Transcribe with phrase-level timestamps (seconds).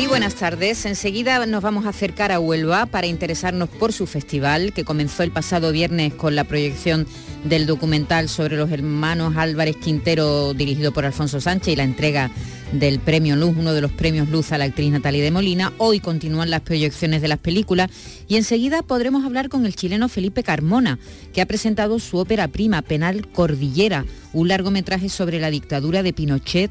[0.00, 0.86] Muy buenas tardes.
[0.86, 5.30] Enseguida nos vamos a acercar a Huelva para interesarnos por su festival que comenzó el
[5.30, 7.06] pasado viernes con la proyección
[7.44, 12.30] del documental sobre los hermanos Álvarez Quintero dirigido por Alfonso Sánchez y la entrega
[12.72, 15.74] del premio Luz, uno de los premios Luz a la actriz Natalia de Molina.
[15.76, 17.90] Hoy continúan las proyecciones de las películas
[18.26, 20.98] y enseguida podremos hablar con el chileno Felipe Carmona,
[21.34, 26.70] que ha presentado su ópera prima Penal Cordillera, un largometraje sobre la dictadura de Pinochet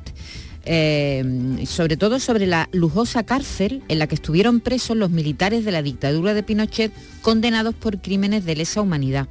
[0.65, 5.71] eh, sobre todo sobre la lujosa cárcel en la que estuvieron presos los militares de
[5.71, 6.91] la dictadura de Pinochet
[7.21, 9.27] condenados por crímenes de lesa humanidad.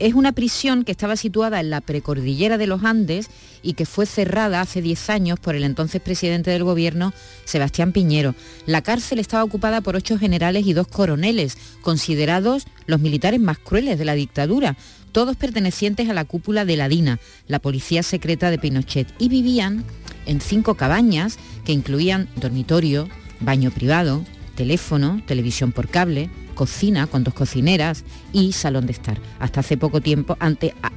[0.00, 3.28] Es una prisión que estaba situada en la precordillera de los Andes
[3.62, 7.12] y que fue cerrada hace 10 años por el entonces presidente del gobierno,
[7.44, 8.34] Sebastián Piñero.
[8.66, 13.98] La cárcel estaba ocupada por ocho generales y dos coroneles, considerados los militares más crueles
[13.98, 14.76] de la dictadura,
[15.14, 19.84] todos pertenecientes a la cúpula de la DINA, la policía secreta de Pinochet, y vivían
[20.26, 24.24] en cinco cabañas que incluían dormitorio, baño privado,
[24.56, 29.20] teléfono, televisión por cable, cocina con dos cocineras y salón de estar.
[29.38, 30.36] Hasta hace poco tiempo,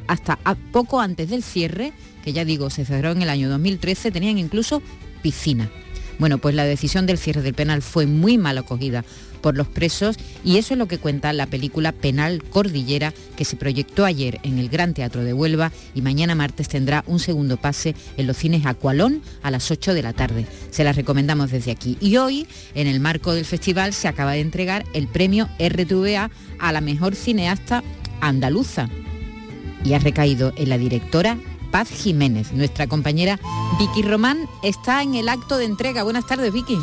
[0.08, 0.40] hasta
[0.72, 4.82] poco antes del cierre, que ya digo, se cerró en el año 2013, tenían incluso
[5.22, 5.70] piscina.
[6.20, 9.04] Bueno, pues la decisión del cierre del penal fue muy mal acogida
[9.42, 13.56] por los presos y eso es lo que cuenta la película Penal Cordillera que se
[13.56, 17.96] proyectó ayer en el Gran Teatro de Huelva y mañana martes tendrá un segundo pase
[18.18, 20.48] en los cines Acualón a las 8 de la tarde.
[20.72, 21.98] Se las recomendamos desde aquí.
[22.02, 26.72] Y hoy, en el marco del festival, se acaba de entregar el premio RTVA a
[26.72, 27.84] la mejor cineasta
[28.22, 28.90] andaluza
[29.84, 31.38] y ha recaído en la directora
[31.78, 32.54] Paz Jiménez.
[32.54, 33.40] Nuestra compañera
[33.78, 36.02] Vicky Román está en el acto de entrega.
[36.02, 36.76] Buenas tardes, Vicky.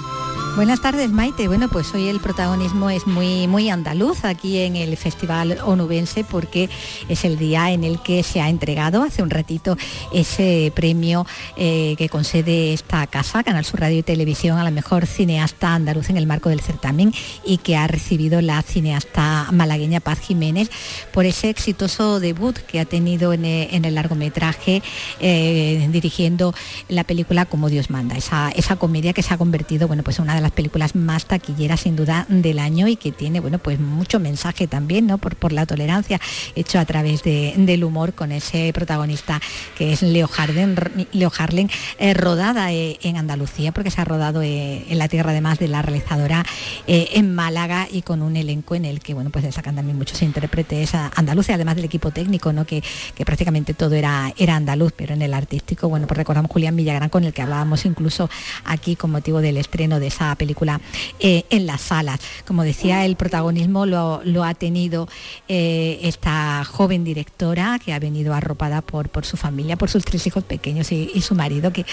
[0.57, 1.49] Buenas tardes, Maite.
[1.49, 6.71] Bueno, pues hoy el protagonismo es muy, muy andaluz aquí en el Festival Onubense porque
[7.09, 9.77] es el día en el que se ha entregado hace un ratito
[10.13, 11.27] ese premio
[11.57, 16.09] eh, que concede esta casa, Canal Sur Radio y Televisión, a la mejor cineasta andaluz
[16.11, 17.13] en el marco del certamen
[17.45, 20.71] y que ha recibido la cineasta malagueña Paz Jiménez
[21.13, 24.85] por ese exitoso debut que ha tenido en el, largometraje
[25.19, 26.55] eh, dirigiendo
[26.89, 30.25] la película Como Dios manda, esa, esa comedia que se ha convertido, bueno, pues en
[30.25, 33.81] una de las películas más taquilleras sin duda del año y que tiene, bueno, pues
[33.81, 35.19] mucho mensaje también, ¿no?
[35.19, 36.21] Por, por la tolerancia
[36.55, 39.41] hecho a través del humor con ese protagonista
[39.77, 40.77] que es Leo Harden,
[41.13, 45.31] Leo Harlen, eh, rodada eh, en Andalucía, porque se ha rodado eh, en la tierra
[45.31, 46.45] además de la realizadora
[46.87, 50.95] en Málaga y con un elenco en el que, bueno, pues sacan también muchos intérpretes
[50.95, 52.67] andaluces, además del equipo técnico, ¿no?
[52.67, 52.83] Que,
[53.15, 57.09] que prácticamente todo era, era andaluz, pero en el artístico, bueno, pues recordamos Julián Villagrán
[57.09, 58.29] con el que hablábamos incluso
[58.65, 60.81] aquí con motivo del estreno de esa película
[61.21, 62.21] eh, en las salas.
[62.47, 65.09] Como decía, el protagonismo lo, ha tenido
[65.49, 70.45] eh, esta joven directora que ha venido arropada por, su familia, por sus tres hijos
[70.45, 71.85] pequeños y, su marido que,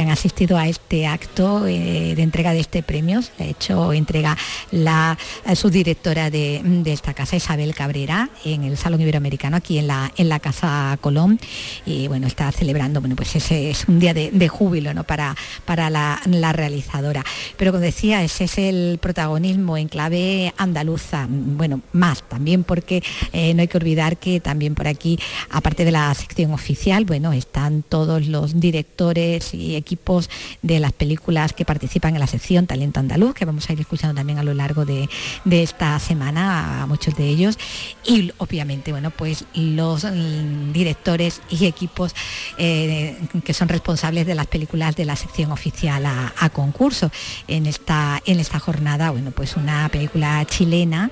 [0.00, 3.20] han asistido a este acto eh, de entrega de este premio.
[3.40, 4.36] ha hecho entrega
[4.70, 5.16] la
[5.54, 10.28] subdirectora de, de, esta casa, Isabel Cabrera, en el Salón Iberoamericano, aquí en la, en
[10.28, 11.40] la Casa Colón.
[11.84, 15.04] Y bueno, está celebrando, bueno, pues ese es un día de, júbilo ¿no?
[15.04, 17.24] para, para la, la realizadora.
[17.56, 21.26] Pero decía, ese es el protagonismo en clave andaluza.
[21.28, 23.02] Bueno, más también porque
[23.32, 25.18] eh, no hay que olvidar que también por aquí,
[25.50, 30.28] aparte de la sección oficial, bueno, están todos los directores y equipos
[30.62, 34.16] de las películas que participan en la sección Talento Andaluz, que vamos a ir escuchando
[34.16, 35.08] también a lo largo de,
[35.48, 37.58] esta semana a muchos de ellos.
[38.04, 42.14] Y obviamente, bueno, pues los mm, directores y equipos
[42.58, 47.10] eh, que son responsables de las películas de la sección oficial a, a concurso.
[47.46, 51.10] En esta, en esta jornada, bueno, pues una película chilena,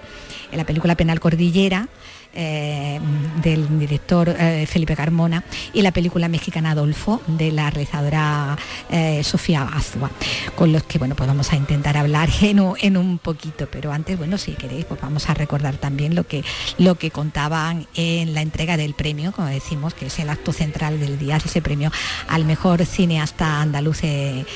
[0.50, 1.88] la película Penal Cordillera,
[2.34, 3.00] eh,
[3.42, 8.56] del director eh, Felipe Carmona y la película mexicana Adolfo de la realizadora
[8.90, 10.10] eh, Sofía Azua,
[10.54, 13.92] con los que bueno pues vamos a intentar hablar en un, en un, poquito, pero
[13.92, 16.44] antes bueno si queréis pues vamos a recordar también lo que
[16.78, 20.98] lo que contaban en la entrega del premio, como decimos, que es el acto central
[20.98, 21.92] del día, ese premio
[22.28, 24.46] al mejor cineasta andaluz en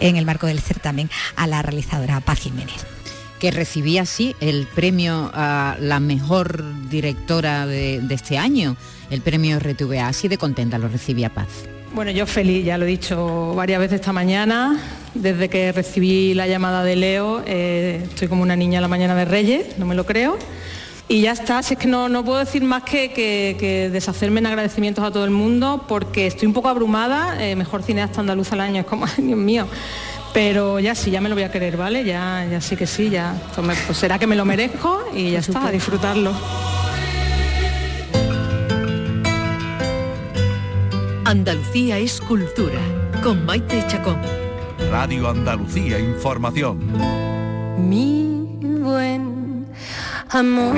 [0.00, 2.91] el marco del certamen a la realizadora Paz Jiménez
[3.42, 8.76] que recibía así el premio a la mejor directora de, este año,
[9.10, 10.06] el premio RTVA.
[10.06, 11.48] Así de contenta lo recibía Paz.
[11.92, 14.80] Bueno, yo feliz, ya lo he dicho varias veces esta mañana.
[15.14, 19.16] Desde que recibí la llamada de Leo, eh, estoy como una niña a la mañana
[19.16, 20.38] de Reyes, no me lo creo.
[21.08, 24.46] Y ya está, si es que no, no puedo decir más que, que, deshacerme en
[24.46, 28.60] agradecimientos a todo el mundo porque estoy un poco abrumada, eh, mejor cineasta andaluz al
[28.60, 29.66] año, es como, Dios mío.
[30.32, 32.04] Pero ya sí, ya me lo voy a querer, ¿vale?
[32.04, 33.34] Ya, ya sí que sí, ya.
[33.54, 36.34] Pues, pues será que me lo merezco y ya está, a disfrutarlo.
[41.24, 42.80] Andalucía es cultura,
[43.22, 44.18] con Maite Chacón.
[44.90, 46.92] Radio Andalucía Información.
[47.78, 49.66] Mi buen
[50.30, 50.76] amor.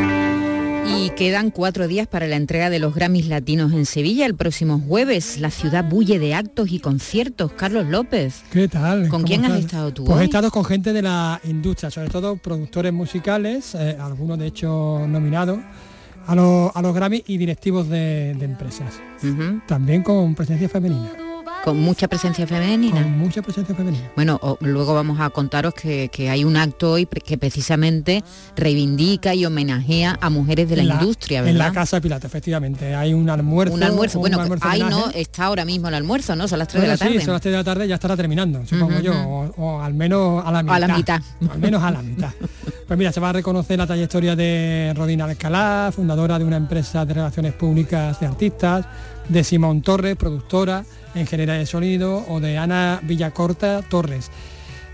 [0.86, 4.81] Y quedan cuatro días para la entrega de los Grammys Latinos en Sevilla el próximo
[4.81, 5.40] jueves.
[5.40, 7.52] La ciudad bulle de actos y conciertos.
[7.52, 8.42] Carlos López.
[8.50, 9.08] ¿Qué tal?
[9.08, 10.04] ¿Con quién has estado tú?
[10.04, 14.46] Pues he estado con gente de la industria, sobre todo productores musicales, eh, algunos de
[14.46, 15.58] hecho nominados
[16.26, 18.94] a, los, a los Grammy y directivos de, empresas.
[19.66, 21.24] También con presencia femenina.
[21.64, 23.02] Con mucha presencia femenina.
[23.02, 24.11] Con mucha presencia femenina.
[24.14, 28.22] Bueno, luego vamos a contaros que, hay un acto hoy que precisamente
[28.55, 31.52] reivindica y homenajea a mujeres de la, industria, ¿verdad?
[31.52, 32.94] En la Casa de Pilates, efectivamente.
[32.94, 33.72] Hay un almuerzo.
[33.72, 36.46] Un almuerzo, bueno, ahí no está ahora mismo el almuerzo, ¿no?
[36.49, 37.19] Son las 3 de la tarde.
[37.19, 39.14] Sí, son las 3 de la tarde, ya estará terminando, supongo yo.
[39.56, 40.76] O, al menos a la mitad.
[40.76, 41.22] A la mitad.
[41.50, 42.31] al menos a la mitad.
[42.87, 47.06] Pues mira, se va a reconocer la trayectoria de Rodina Alcalá, fundadora de una empresa
[47.06, 48.84] de relaciones públicas de artistas,
[49.31, 50.84] de Simón Torres, productora
[51.20, 54.31] ingeniera de sonido, o de Ana Villacorta Torres,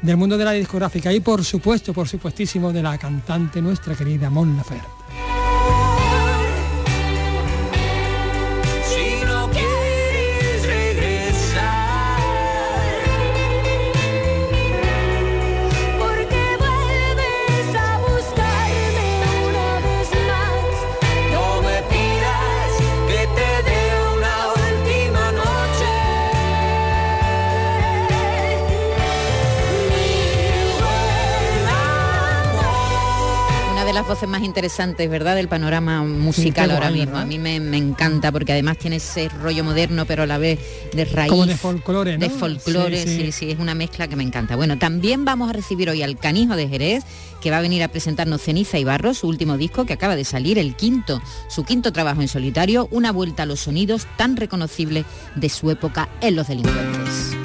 [0.02, 4.30] del mundo de la discográfica y por supuesto, por supuestísimo, de la cantante nuestra querida
[4.30, 5.29] Mon Laferte.
[34.10, 37.16] Voces más interesantes, ¿verdad?, del panorama musical ahora mismo.
[37.16, 40.58] A mí me, encanta porque además tiene ese rollo moderno, pero a la vez
[40.92, 41.30] de raíz.
[41.30, 43.52] Como de folclore, De folclore, sí sí.
[43.52, 44.56] es una mezcla que me encanta.
[44.56, 47.04] Bueno, también vamos a recibir hoy al Canijo de Jerez,
[47.40, 50.24] que va a venir a presentarnos Ceniza y Barro, su último disco que acaba de
[50.24, 55.04] salir, el quinto, su quinto trabajo en solitario, una vuelta a los sonidos tan reconocibles
[55.36, 57.36] de su época en Los Delincuentes.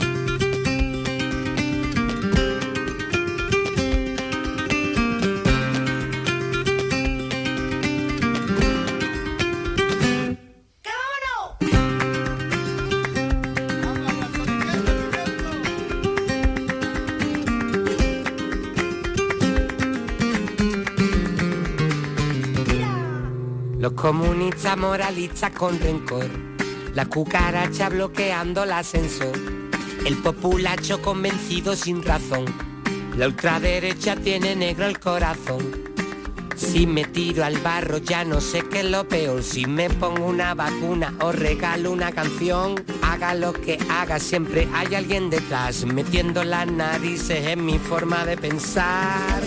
[24.05, 26.29] Comunista moralista con rencor,
[26.93, 29.35] la cucaracha bloqueando el ascensor,
[30.05, 32.45] el populacho convencido sin razón,
[33.17, 35.57] la ultraderecha tiene negro el corazón.
[36.55, 40.27] Si me tiro al barro ya no sé qué es lo peor, si me pongo
[40.27, 46.43] una vacuna o regalo una canción, haga lo que haga, siempre hay alguien detrás, metiendo
[46.43, 49.41] las narices en mi forma de pensar.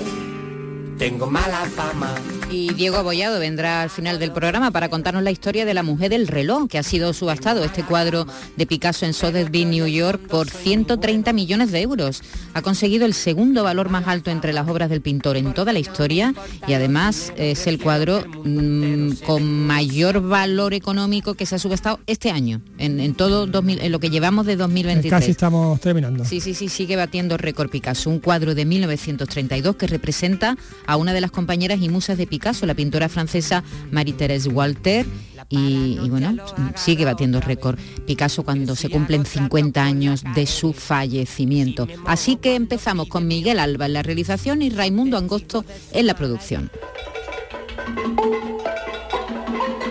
[0.98, 2.12] Tengo mala fama
[2.50, 6.10] y Diego Abollado vendrá al final del programa para contarnos la historia de la mujer
[6.10, 10.48] del reloj, que ha sido subastado este cuadro de Picasso en Sotheby's, New York, por
[10.48, 12.22] 130 millones de euros.
[12.54, 15.78] Ha conseguido el segundo valor más alto entre las obras del pintor en toda la
[15.78, 16.34] historia
[16.66, 22.30] y además es el cuadro mm, con mayor valor económico que se ha subastado este
[22.30, 25.10] año, en, todo 2000, en lo que llevamos de 2023.
[25.10, 26.24] Casi estamos terminando.
[26.24, 30.56] Sí, sí, sí, sigue batiendo récord Picasso, un cuadro de 1932 que representa
[30.86, 35.06] a una de las compañeras y musas de Picasso caso, la pintora francesa Marie-Thérèse Walter.
[35.50, 36.36] Y, bueno,
[36.74, 41.88] sigue batiendo récord Picasso cuando se cumplen 50 años de su fallecimiento.
[42.04, 46.70] Así que empezamos con Miguel Alba en la realización y Raimundo Angosto en la producción.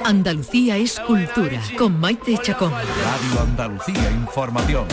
[0.04, 2.72] Andalucía es cultura con Maite Chacón.
[2.72, 4.88] Radio Andalucía Información.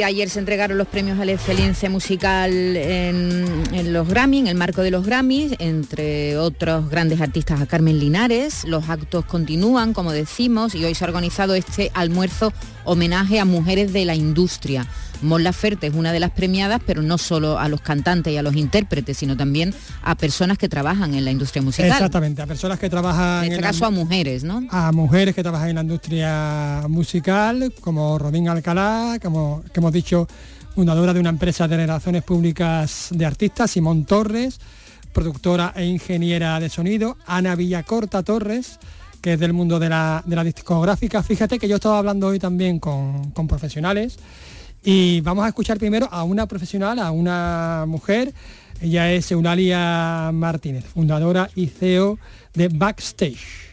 [0.00, 4.80] Ayer se entregaron los premios a la excelencia musical en, los Grammy, en el marco
[4.80, 8.64] de los Grammys, entre otros grandes artistas a Carmen Linares.
[8.64, 12.52] Los actos continúan, como decimos, y hoy se ha organizado este almuerzo
[12.84, 14.86] homenaje a mujeres de la industria.
[15.22, 18.42] Mon Laferte es una de las premiadas, pero no solo a los cantantes y a
[18.42, 19.72] los intérpretes, sino también
[20.02, 21.90] a personas que trabajan en la industria musical.
[21.90, 23.44] Exactamente, a personas que trabajan...
[23.44, 24.66] En este caso a mujeres, ¿no?
[24.70, 30.26] A mujeres que trabajan en la industria musical, como Rodín Alcalá, como que hemos dicho,
[30.74, 34.58] fundadora de una empresa de relaciones públicas de artistas, Simón Torres,
[35.12, 38.78] productora e ingeniera de sonido, Ana Villacorta Torres,
[39.22, 41.22] que es del mundo de la, discográfica.
[41.22, 44.18] Fíjate que yo estaba hablando hoy también con, con profesionales
[44.82, 48.34] y vamos a escuchar primero a una profesional, a una mujer.
[48.80, 52.18] Ella es Eulalia Martínez, fundadora y CEO
[52.52, 53.72] de Backstage.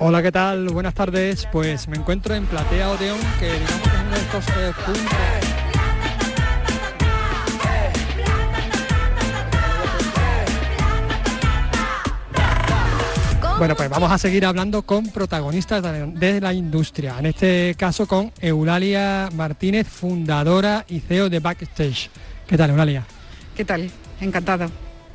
[0.00, 0.68] Hola, ¿qué tal?
[0.70, 1.46] Buenas tardes.
[1.52, 5.75] Pues me encuentro en Platea Odeón, que digamos que es uno de estos eh, puntos
[13.58, 18.30] Bueno, pues vamos a seguir hablando con protagonistas de la industria, en este caso con
[18.38, 22.10] Eulalia Martínez, fundadora y CEO de Backstage.
[22.46, 23.06] ¿Qué tal, Eulalia?
[23.56, 23.90] ¿Qué tal?
[24.20, 24.68] Encantada.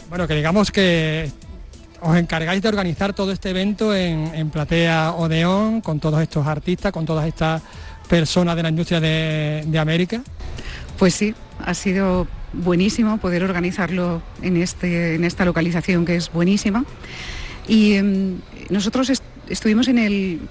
[0.10, 1.30] Bueno, que digamos que
[2.02, 7.06] os encargáis de organizar todo este evento en, Platea Odeón, con todos estos artistas, con
[7.06, 7.62] todas estas
[8.10, 10.20] personas de la industria de, de América.
[10.98, 16.86] Pues sí, ha sido buenísimo poder organizarlo en, este, en esta localización que es buenísima.
[17.68, 18.38] Y em,
[18.70, 19.12] nosotros
[19.48, 19.98] estuvimos en,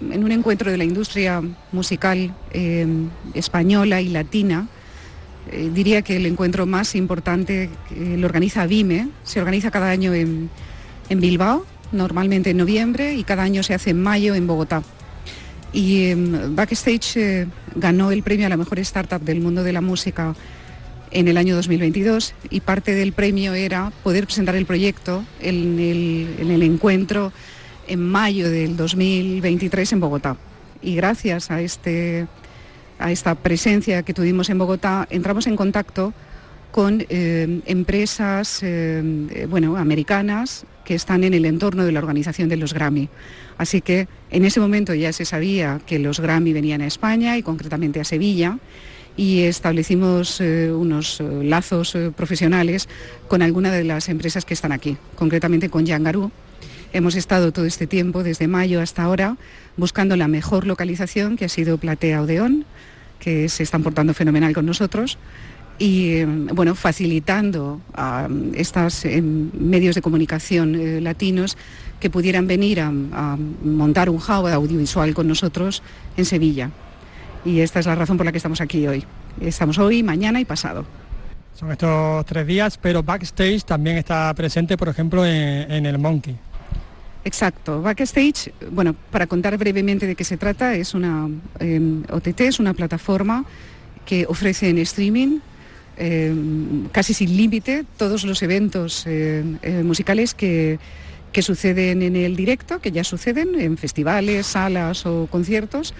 [0.00, 4.68] un encuentro de la industria musical em, española y latina.
[5.50, 10.50] Eh, diría que el encuentro más importante lo organiza BIME, se organiza cada año en,
[11.08, 14.82] Bilbao, normalmente en noviembre, y cada año se hace en mayo en Bogotá.
[15.72, 19.80] Y em, Backstage eh, ganó el premio a la mejor startup del mundo de la
[19.80, 20.34] música
[21.10, 26.62] en el año 2022 y parte del premio era poder presentar el proyecto en el,
[26.62, 27.32] encuentro
[27.88, 30.36] en mayo del 2023 en Bogotá.
[30.82, 32.26] Y gracias a, este,
[32.98, 36.12] a esta presencia que tuvimos en Bogotá, entramos en contacto
[36.70, 42.56] con eh, empresas eh, bueno, americanas que están en el entorno de la organización de
[42.56, 43.08] los Grammy.
[43.58, 47.42] Así que en ese momento ya se sabía que los Grammy venían a España y
[47.42, 48.58] concretamente a Sevilla
[49.16, 52.88] y establecimos eh, unos eh, lazos eh, profesionales
[53.28, 56.30] con algunas de las empresas que están aquí, concretamente con Yangarú.
[56.92, 59.36] Hemos estado todo este tiempo, desde mayo hasta ahora,
[59.76, 62.64] buscando la mejor localización, que ha sido Platea Odeón,
[63.18, 65.18] que se están portando fenomenal con nosotros
[65.78, 71.56] y bueno, facilitando a estos medios de comunicación latinos
[72.00, 75.82] que pudieran venir a, a montar un hub audiovisual con nosotros
[76.18, 76.70] en Sevilla
[77.44, 79.04] y esta es la razón por la que estamos aquí hoy.
[79.40, 80.84] Estamos hoy, mañana y pasado.
[81.54, 86.36] Son estos tres días, pero Backstage también está presente, por ejemplo, en, el Monkey.
[87.24, 87.82] Exacto.
[87.82, 91.28] Backstage, bueno, para contar brevemente de qué se trata, es una
[91.58, 93.44] em, OTT, es una plataforma
[94.06, 95.40] que ofrece en streaming
[95.98, 100.78] em, casi sin límite todos los eventos em, eh, musicales que,
[101.30, 105.94] que suceden en el directo, que ya suceden en festivales, salas o conciertos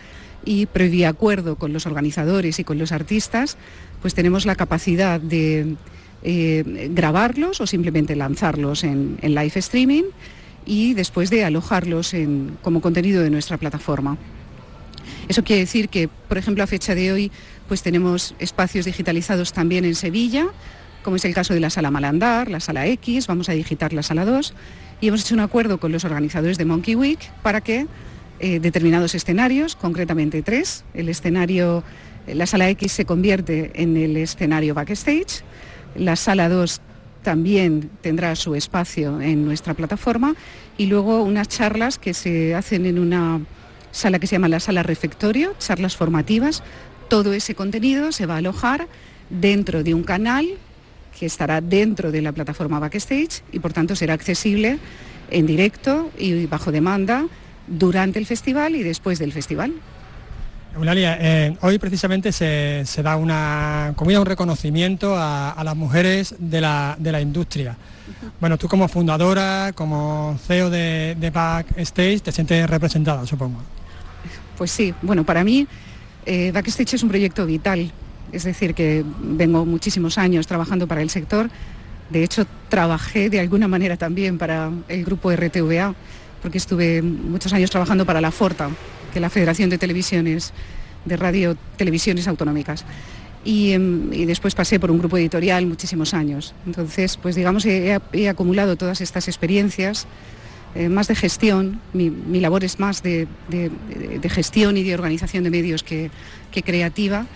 [0.45, 3.57] y previo acuerdo con los organizadores y con los artistas,
[4.01, 5.77] pues tenemos la capacidad de
[6.23, 10.05] eh, grabarlos o simplemente lanzarlos en, live streaming
[10.67, 12.15] y después de alojarlos
[12.63, 14.19] como contenido de nuestra plataforma.
[15.29, 17.33] Eso quiere decir que, por ejemplo, a fecha de hoy,
[17.69, 20.49] pues tenemos espacios digitalizados también en Sevilla,
[21.03, 24.03] como es el caso de la sala Malandar, la sala X, vamos a digitar la
[24.03, 24.55] sala 2,
[25.01, 27.87] y hemos hecho un acuerdo con los organizadores de Monkey Week para que
[28.41, 30.85] eh, determinados escenarios, concretamente tres.
[30.95, 31.85] El escenario,
[32.27, 35.43] la sala X se convierte en el escenario backstage,
[35.95, 36.81] la sala 2
[37.23, 40.35] también tendrá su espacio en nuestra plataforma
[40.79, 43.41] y luego unas charlas que se hacen en una
[43.91, 46.63] sala que se llama la sala refectorio, charlas formativas.
[47.09, 48.89] Todo ese contenido se va a alojar
[49.29, 50.47] dentro de un canal
[51.19, 54.79] que estará dentro de la plataforma Backstage y por tanto será accesible
[55.31, 57.27] en directo y bajo demanda
[57.71, 59.73] durante el festival y después del festival.
[60.75, 67.21] Eulalia, eh, hoy precisamente se, da una comida, un reconocimiento a, las mujeres de la,
[67.21, 67.77] industria.
[68.41, 73.61] Bueno, tú como fundadora, como CEO de, Backstage, te sientes representada, supongo.
[74.57, 75.67] Pues sí, bueno, para mí
[76.27, 77.91] eh, Backstage es un proyecto vital,
[78.31, 81.51] es decir, que vengo muchísimos años trabajando para el sector.
[82.11, 85.95] De hecho, trabajé de alguna manera también para el grupo RTVA
[86.43, 88.71] porque estuve muchos años trabajando para la FORTA,
[89.13, 90.53] que es la Federación de Televisiones,
[91.05, 92.85] de Radio Televisiones Autonómicas.
[93.45, 96.55] Em, y, después pasé por un grupo editorial muchísimos años.
[96.67, 100.07] Entonces, pues digamos, he, acumulado todas estas experiencias,
[100.75, 103.27] eh, más de gestión, mi, labor es más de,
[104.29, 106.11] gestión y de organización de medios que
[106.53, 107.27] creativa,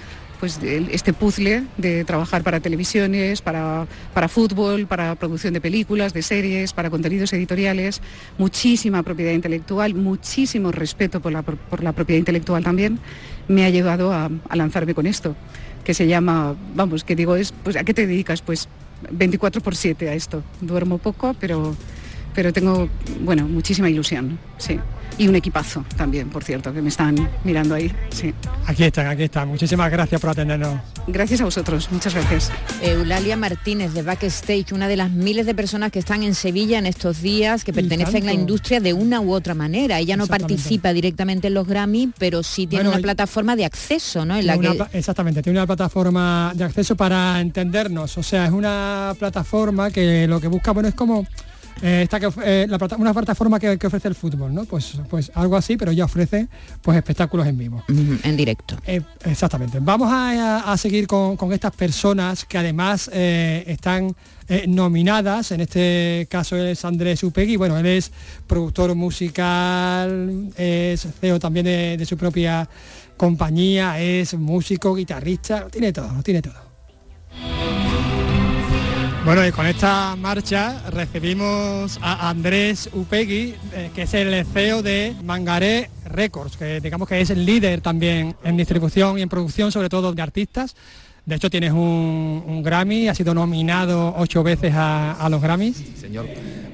[0.45, 6.21] pues este puzzle de trabajar para televisiones, para, para fútbol, para producción de películas, de
[6.21, 8.03] series, para contenidos editoriales,
[8.37, 12.99] muchísima propiedad intelectual, muchísimo respeto por la, por la propiedad intelectual también,
[13.49, 15.35] me ha llevado a, lanzarme con esto.
[15.83, 18.43] que se llama, vamos, que digo, es, pues, ¿a qué te dedicas?
[18.43, 18.69] Pues
[19.13, 20.43] 24 por 7 a esto.
[20.61, 21.75] Duermo poco, pero,
[22.35, 22.91] pero tengo,
[23.23, 24.79] bueno, muchísima ilusión, sí
[25.19, 27.93] y un equipazo también, por cierto, que me están mirando ahí.
[28.11, 28.35] Sí.
[28.67, 29.49] Aquí están, aquí están.
[29.49, 30.81] Muchísimas gracias por atendernos.
[31.07, 32.51] Gracias a vosotros, muchas gracias.
[32.81, 36.87] Eulalia Martínez de Backstage, una de las miles de personas que están en Sevilla en
[36.87, 39.99] estos días, que pertenecen a la industria de una u otra manera.
[39.99, 44.37] Ella no participa directamente en los Grammy, pero sí tiene una plataforma de acceso, ¿no?
[44.37, 44.85] En la que...
[44.93, 48.17] exactamente, tiene una plataforma de acceso para entendernos.
[48.19, 51.27] O sea, es una plataforma que lo que busca, bueno, es como
[51.83, 52.67] eh, que, eh,
[52.99, 54.65] una plataforma que, ofrece el fútbol, ¿no?
[54.65, 56.49] Pues, pues algo así, pero ya ofrece
[56.83, 57.85] pues espectáculos en vivo.
[57.89, 58.77] en directo.
[58.87, 59.79] Eh, exactamente.
[59.81, 64.15] Vamos a, seguir con, estas personas que además están
[64.67, 68.11] nominadas, en este caso es Andrés Upegui, bueno, él es
[68.47, 72.69] productor musical, es CEO también de su propia
[73.17, 77.84] compañía, es músico, guitarrista, tiene todo, tiene todo.
[79.25, 85.17] Bueno, y con esta marcha recibimos a Andrés Upegui, eh, que es el CEO de
[85.25, 89.89] Mangaré Records, que digamos que es el líder también en distribución y en producción, sobre
[89.89, 90.77] todo de artistas.
[91.25, 95.83] De hecho, tienes un, Grammy, ha sido nominado ocho veces a, los Grammys.
[95.99, 96.27] señor.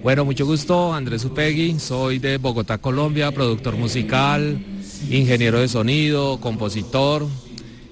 [0.02, 4.60] Bueno, mucho gusto, Andrés Upegui, soy de Bogotá, Colombia, productor musical,
[5.08, 7.28] ingeniero de sonido, compositor,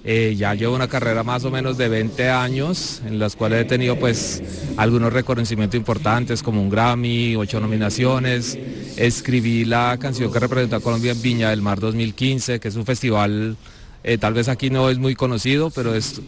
[0.05, 3.64] eh, ya llevo una carrera más o menos de 20 años en las cuales he
[3.64, 4.43] tenido pues
[4.76, 8.59] algunos reconocimientos importantes como un Grammy, ocho nominaciones.
[8.97, 12.87] Escribí la canción que representa a Colombia en Viña del Mar 2015, que es un
[12.87, 13.57] festival,
[14.05, 16.21] eh, tal vez aquí no es muy conocido, pero es...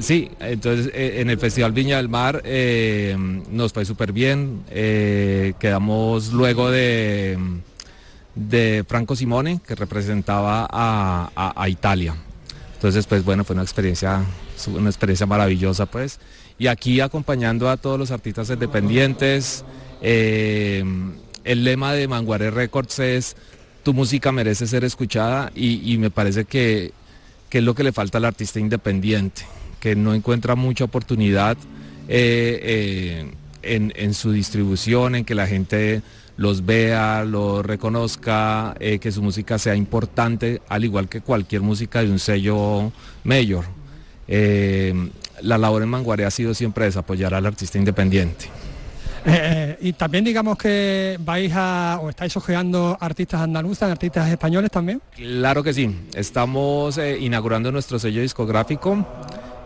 [0.00, 2.42] sí, entonces eh, en el Festival Viña del Mar
[3.50, 4.64] nos fue súper bien.
[4.68, 7.38] quedamos luego de,
[8.38, 12.14] de Franco Simone, que representaba a Italia.
[12.78, 14.22] Entonces, pues bueno, fue una experiencia,
[14.68, 16.20] una experiencia maravillosa, pues.
[16.60, 19.64] Y aquí acompañando a todos los artistas independientes,
[20.00, 20.84] eh,
[21.42, 23.36] el lema de Manguare Records es
[23.82, 26.92] tu música merece ser escuchada y, me parece que,
[27.50, 29.42] es lo que le falta al artista independiente,
[29.80, 31.56] que no encuentra mucha oportunidad
[32.06, 33.26] eh,
[33.62, 36.02] eh, en, su distribución, en que la gente
[36.38, 42.00] los vea, los reconozca, eh, que su música sea importante, al igual que cualquier música
[42.00, 42.92] de un sello
[43.24, 43.64] mayor.
[44.28, 45.10] Eh,
[45.42, 48.46] la labor en Manguare ha sido siempre desapoyar al artista independiente.
[49.26, 55.02] Eh, y también digamos que vais a o estáis ojeando artistas andaluzas, artistas españoles también.
[55.16, 59.04] Claro que sí, estamos inaugurando nuestro sello discográfico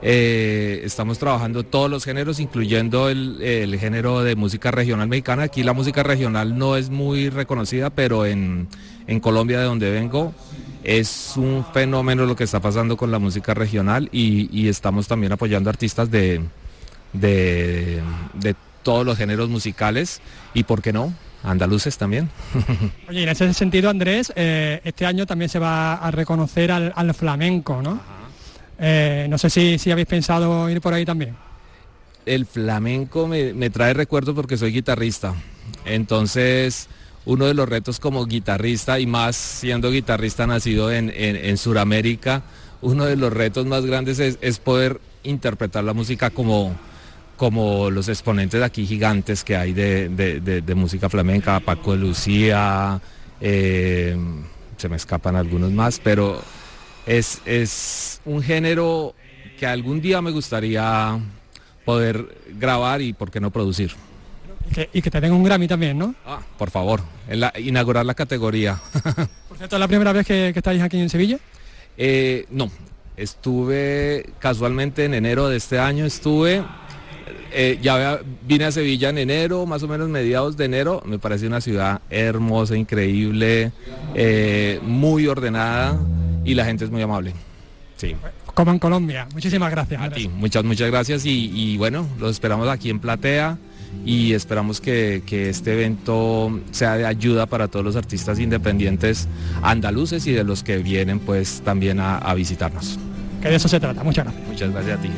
[0.04, 5.44] eh, estamos trabajando todos los géneros, incluyendo el, género de música regional mexicana.
[5.44, 8.68] Aquí la música regional no es muy reconocida, pero en,
[9.20, 10.34] Colombia, de donde vengo,
[10.82, 15.70] es un fenómeno lo que está pasando con la música regional y, estamos también apoyando
[15.70, 16.40] artistas de,
[17.12, 18.02] de,
[18.82, 20.20] todos los géneros musicales
[20.52, 21.14] y, ¿por qué no?
[21.44, 22.28] Andaluces también.
[23.08, 27.14] Oye, en ese sentido, Andrés, eh, este año también se va a reconocer al, al
[27.14, 28.21] flamenco, ¿no?
[28.84, 31.36] Eh, no sé si, si habéis pensado ir por ahí también.
[32.26, 35.34] El flamenco me, trae recuerdos porque soy guitarrista.
[35.84, 36.88] Entonces,
[37.24, 42.42] uno de los retos como guitarrista y más siendo guitarrista nacido en, en, Sudamérica,
[42.80, 46.74] uno de los retos más grandes es, poder interpretar la música como,
[47.36, 53.00] como los exponentes de aquí gigantes que hay de, música flamenca, Paco de Lucía,
[53.40, 54.16] eh,
[54.76, 56.42] se me escapan algunos más, pero
[57.06, 59.14] es, un género
[59.58, 61.18] que algún día me gustaría
[61.84, 63.92] poder grabar y por qué no producir.
[64.92, 66.14] Y que, te den un Grammy también, ¿no?
[66.24, 67.02] Ah, por favor,
[67.58, 68.80] inaugurar la categoría.
[69.48, 71.38] por cierto, ¿es la primera vez que, estáis aquí en Sevilla?
[71.98, 72.70] Eh, no,
[73.16, 76.62] estuve casualmente en enero de este año, estuve,
[77.52, 81.46] eh, ya vine a Sevilla en enero, más o menos mediados de enero, me parece
[81.46, 83.72] una ciudad hermosa, increíble,
[84.14, 85.98] eh, muy ordenada
[86.44, 87.32] y la gente es muy amable.
[87.96, 88.16] Sí.
[88.54, 89.28] Como en Colombia.
[89.32, 90.02] Muchísimas gracias.
[90.02, 93.58] A ti, muchas, muchas gracias y, bueno, los esperamos aquí en Platea
[94.04, 99.28] y esperamos que, este evento sea de ayuda para todos los artistas independientes
[99.62, 102.98] andaluces y de los que vienen pues también a, a visitarnos.
[103.40, 104.02] Que de eso se trata.
[104.02, 104.48] Muchas gracias.
[104.48, 105.08] Muchas gracias a ti.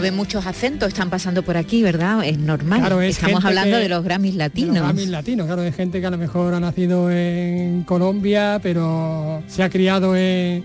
[0.00, 2.24] De muchos acentos están pasando por aquí, ¿verdad?
[2.24, 3.02] Es normal.
[3.02, 4.74] Estamos hablando de los Grammys latinos.
[4.74, 9.42] los Grammys latinos, claro, de gente que a lo mejor ha nacido en Colombia, pero
[9.46, 10.64] se ha criado en,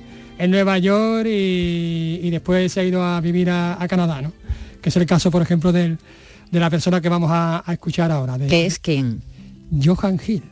[0.50, 4.34] Nueva York y, después se ha ido a vivir a, Canadá, ¿no?
[4.82, 5.98] Que es el caso, por ejemplo, del,
[6.50, 8.38] de la persona que vamos a, escuchar ahora.
[8.38, 9.22] De, ¿Qué es quién?
[9.72, 10.44] Johan Hill.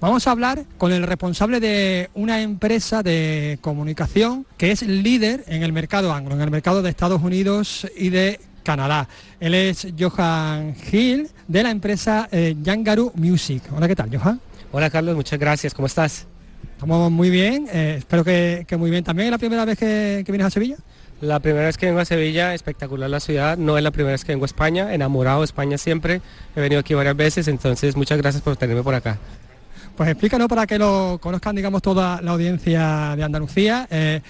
[0.00, 5.62] Vamos a hablar con el responsable de una empresa de comunicación que es líder en
[5.62, 9.08] el mercado anglo, en el mercado de Estados Unidos y de Canadá.
[9.40, 13.62] Él es Johan Hill de la empresa eh, Yangaru Music.
[13.76, 14.40] Hola, ¿qué tal, Johan?
[14.72, 15.74] Hola, Carlos, muchas gracias.
[15.74, 16.26] ¿Cómo estás?
[16.72, 19.04] Estamos muy bien, eh, espero que, muy bien.
[19.04, 20.76] ¿También es la primera vez que, que vienes a Sevilla?
[21.20, 24.24] La primera vez que vengo a Sevilla, espectacular la ciudad, no es la primera vez
[24.24, 26.22] que vengo a España, enamorado de España siempre,
[26.56, 29.18] he venido aquí varias veces, entonces muchas gracias por tenerme por acá.
[30.00, 33.86] Pues explícanos para que lo conozcan, digamos, toda la audiencia de Andalucía.
[33.90, 34.22] Eh,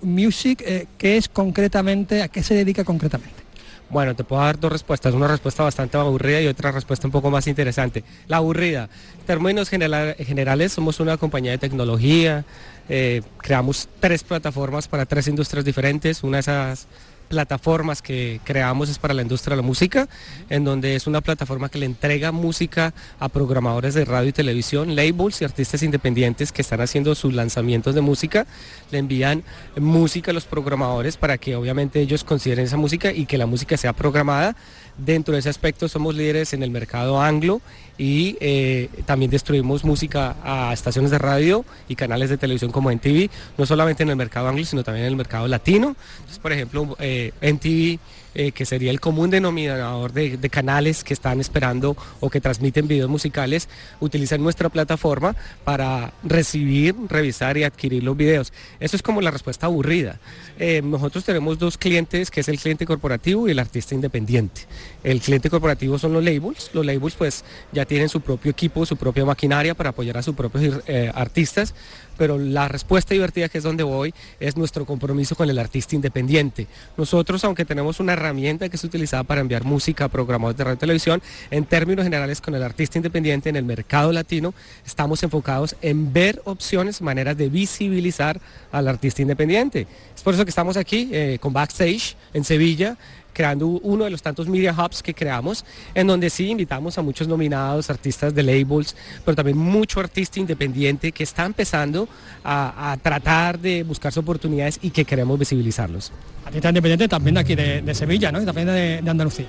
[0.00, 3.42] Music, eh, ¿qué es concretamente, a qué se dedica concretamente?
[3.90, 7.30] Bueno, te puedo dar dos respuestas, una respuesta bastante aburrida y otra respuesta un poco
[7.30, 8.04] más interesante.
[8.26, 8.88] La aburrida,
[9.20, 12.46] en términos generales, somos una compañía de tecnología,
[12.88, 16.86] eh, creamos tres plataformas para tres industrias diferentes, una de esas
[17.28, 20.08] plataformas que creamos es para la industria de la música,
[20.48, 24.96] en donde es una plataforma que le entrega música a programadores de radio y televisión,
[24.96, 28.46] labels y artistas independientes que están haciendo sus lanzamientos de música,
[28.90, 29.44] le envían
[29.76, 33.76] música a los programadores para que obviamente ellos consideren esa música y que la música
[33.76, 34.56] sea programada.
[34.98, 37.60] Dentro de ese aspecto somos líderes en el mercado anglo
[37.98, 43.30] y eh, también destruimos música a estaciones de radio y canales de televisión como NTV,
[43.56, 45.96] no solamente en el mercado anglo, sino también en el mercado latino.
[46.16, 47.98] Entonces, por ejemplo, eh, NTV
[48.38, 53.08] eh, que sería el común denominador de, canales que están esperando o que transmiten videos
[53.08, 53.68] musicales,
[53.98, 58.52] utilizan nuestra plataforma para recibir, revisar y adquirir los videos.
[58.78, 60.20] Eso es como la respuesta aburrida.
[60.58, 64.62] Eh, nosotros tenemos dos clientes, que es el cliente corporativo y el artista independiente.
[65.02, 66.70] El cliente corporativo son los labels.
[66.74, 70.34] Los labels pues ya tienen su propio equipo, su propia maquinaria para apoyar a sus
[70.34, 71.74] propios eh, artistas
[72.16, 76.66] pero la respuesta divertida que es donde voy es nuestro compromiso con el artista independiente.
[76.96, 80.76] Nosotros, aunque tenemos una herramienta que es utilizada para enviar música a programadores de radio
[80.76, 85.76] y televisión, en términos generales con el artista independiente en el mercado latino, estamos enfocados
[85.82, 88.40] en ver opciones, maneras de visibilizar
[88.72, 89.86] al artista independiente.
[90.14, 92.96] Es por eso que estamos aquí eh, con Backstage en Sevilla,
[93.36, 95.62] creando uno de los tantos media hubs que creamos,
[95.94, 98.96] en donde sí invitamos a muchos nominados, artistas de labels,
[99.26, 102.08] pero también mucho artista independiente que está empezando
[102.42, 106.12] a, tratar de buscarse oportunidades y que queremos visibilizarlos.
[106.46, 108.40] Artistas independientes también de aquí de, Sevilla, ¿no?
[108.40, 109.46] Y también de, Andalucía.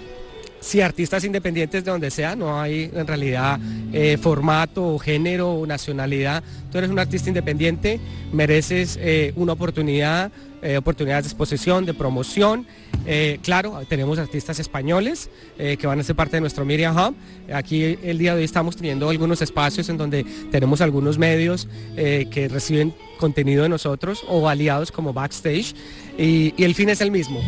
[0.59, 3.57] Sí, artistas independientes de donde sea, no hay en realidad
[3.93, 6.43] eh, formato, género o nacionalidad.
[6.71, 8.01] Tú eres un artista independiente,
[8.33, 12.65] mereces eh, una oportunidad, eh, oportunidades de exposición, de promoción
[13.09, 17.15] eh, claro, tenemos artistas españoles eh, que van a ser parte de nuestro Media Hub.
[17.53, 22.49] Aquí el día de hoy estamos teniendo algunos espacios en donde tenemos algunos medios que
[22.51, 25.73] reciben contenido de nosotros o aliados como Backstage.
[26.17, 27.39] Y el fin es el mismo,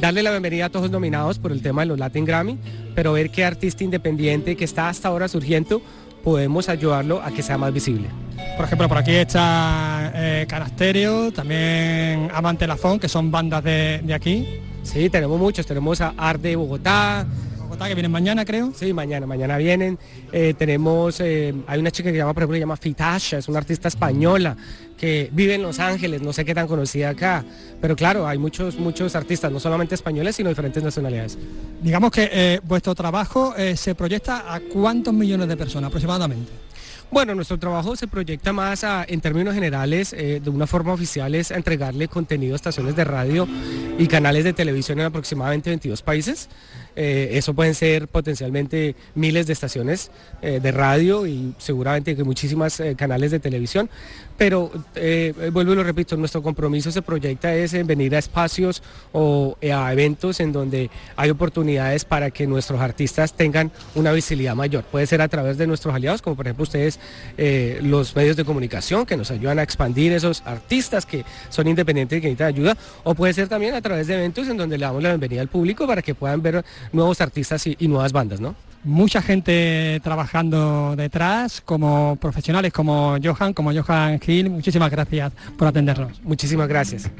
[0.00, 2.58] darle la bienvenida a todos los nominados por el tema de los Latin Grammy,
[2.94, 5.82] pero ver qué artista independiente que está hasta ahora surgiendo
[6.24, 8.08] podemos ayudarlo a que sea más visible.
[8.56, 14.60] Por ejemplo, por aquí está eh, Canasterio, también Amante Lazón, que son bandas de, aquí.
[14.82, 17.26] Sí, tenemos muchos, tenemos a Arde de Bogotá,
[17.82, 18.72] que vienen mañana, creo.
[18.74, 19.98] Sí, mañana, mañana vienen.
[20.32, 23.58] Eh, tenemos, eh, hay una chica que llama, por ejemplo, se llama Fitasha, es una
[23.58, 24.56] artista española
[24.96, 27.44] que vive en Los Ángeles, no sé qué tan conocida acá,
[27.80, 31.36] pero claro, hay muchos, muchos artistas, no solamente españoles, sino diferentes nacionalidades.
[31.82, 36.50] Digamos que eh, vuestro trabajo se proyecta a cuántos millones de personas aproximadamente.
[37.10, 42.08] Bueno, nuestro trabajo se proyecta más en términos generales, de una forma oficial, es entregarle
[42.08, 43.46] contenido a estaciones de radio
[43.98, 46.48] y canales de televisión en aproximadamente 22 países.
[46.96, 50.10] Eh, eso pueden ser potencialmente miles de estaciones
[50.42, 53.90] eh, de radio y seguramente que muchísimas eh, canales de televisión
[54.36, 54.72] pero
[55.52, 59.92] vuelvo y lo repito, nuestro compromiso se proyecta es en venir a espacios o a
[59.92, 64.82] eventos en donde hay oportunidades para que nuestros artistas tengan una visibilidad mayor.
[64.82, 66.98] Puede ser a través de nuestros aliados, como por ejemplo ustedes,
[67.80, 72.20] los medios de comunicación que nos ayudan a expandir esos artistas que son independientes y
[72.20, 75.00] que necesitan ayuda, o puede ser también a través de eventos en donde le damos
[75.00, 78.54] la bienvenida al público para que puedan ver nuevos artistas y, y nuevas bandas, ¿no?
[78.84, 84.50] mucha gente trabajando detrás, como profesionales como Johan, como Johan Gil.
[84.50, 86.22] Muchísimas gracias por atendernos.
[86.22, 87.10] Muchísimas gracias.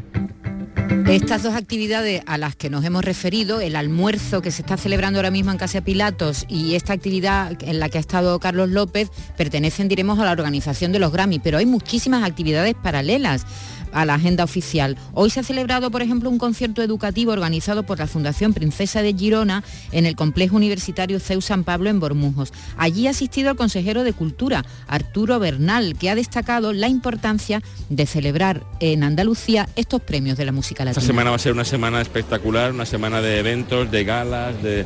[1.09, 5.19] Estas dos actividades a las que nos hemos referido, el almuerzo que se está celebrando
[5.19, 9.11] ahora mismo en Casa Pilatos y esta actividad en la que ha estado Carlos López,
[9.37, 13.47] pertenecen, diremos, a la organización de los Grammy, pero hay muchísimas actividades paralelas.
[13.95, 14.99] A la agenda oficial.
[15.15, 19.15] Hoy se ha celebrado, por ejemplo, un concierto educativo organizado por la Fundación Princesa de
[19.15, 22.53] Girona en el complejo universitario CEU San Pablo en Bormujos.
[22.77, 28.07] Allí ha asistido el consejero de Cultura, Arturo Bernal, que ha destacado la importancia de
[28.07, 31.01] celebrar en Andalucía estos premios de la música latina.
[31.01, 34.85] Esta semana va a ser una semana espectacular, una semana de eventos, de galas, de,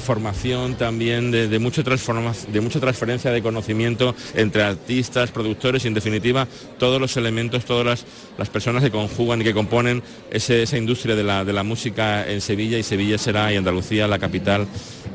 [0.00, 6.46] formación también, de, de mucha transferencia de conocimiento entre artistas, productores y en definitiva
[6.78, 8.04] todos los elementos, todas
[8.38, 12.40] las, personas que conjugan y que componen esa industria de la, de la música en
[12.40, 12.78] Sevilla.
[12.78, 14.66] Y Sevilla será y Andalucía la capital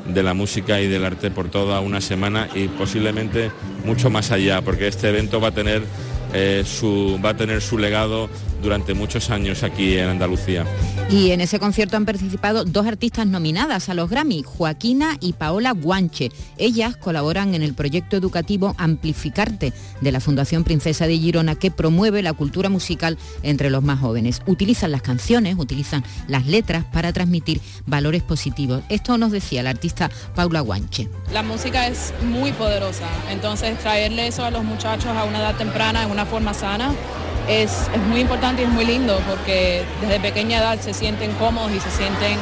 [0.06, 3.50] de la música y del arte por toda una semana y posiblemente
[3.84, 5.82] mucho más allá, porque este evento va a tener
[6.34, 8.28] eh, su, va a tener su legado
[8.62, 10.64] durante muchos años aquí en Andalucía.
[11.10, 15.72] Y en ese concierto han participado dos artistas nominadas a los Grammy, Joaquina y Paola
[15.72, 16.30] Guanche.
[16.58, 22.22] Ellas colaboran en el proyecto educativo Amplificarte de la Fundación Princesa de Girona que promueve
[22.22, 24.42] la cultura musical entre los más jóvenes.
[24.46, 28.82] Utilizan las canciones, utilizan las letras para transmitir valores positivos.
[28.88, 31.08] Esto nos decía la artista Paula Guanche.
[31.32, 36.02] La música es muy poderosa, entonces traerle eso a los muchachos a una edad temprana
[36.02, 36.92] en una forma sana
[37.48, 41.90] es, muy importante es muy lindo porque desde pequeña edad se sienten cómodos y se
[41.90, 42.38] sienten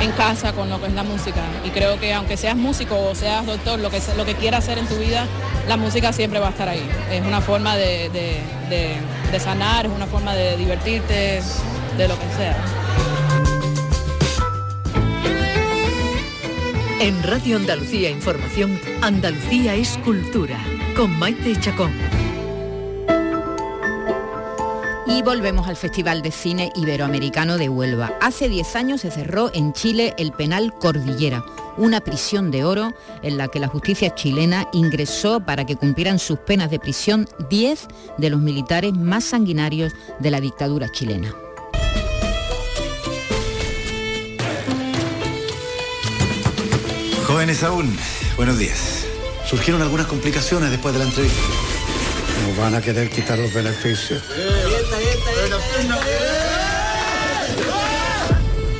[0.00, 1.42] en casa con lo que es la música.
[1.64, 4.78] Y creo que aunque seas músico o seas doctor, lo que, lo que quieras hacer
[4.78, 5.26] en tu vida,
[5.66, 6.88] la música siempre va a estar ahí.
[7.10, 11.42] Es una forma de, de sanar, es una forma de divertirte,
[11.96, 12.56] de lo que sea.
[17.00, 20.58] En Radio Andalucía Información, Andalucía es cultura,
[20.96, 21.92] con Maite Chacón.
[25.18, 28.16] Y volvemos al Festival de Cine Iberoamericano de Huelva.
[28.20, 31.44] Hace 10 años se cerró en Chile el penal Cordillera,
[31.76, 36.38] una prisión de oro en la que la justicia chilena ingresó para que cumplieran sus
[36.38, 41.34] penas de prisión 10 de los militares más sanguinarios de la dictadura chilena.
[47.26, 47.98] Jóvenes aún,
[48.36, 49.04] buenos días.
[49.48, 51.42] Surgieron algunas complicaciones después de la entrevista.
[52.46, 54.22] Nos van a querer quitar los beneficios.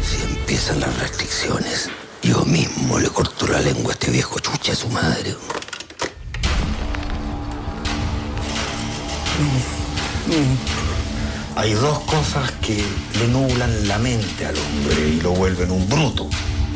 [0.03, 1.91] Si empiezan las restricciones,
[2.23, 5.35] yo mismo le corto la lengua a este viejo chucha a su madre.
[11.57, 12.85] Hay dos cosas que
[13.19, 16.29] le nublan la mente al hombre y lo vuelven un bruto.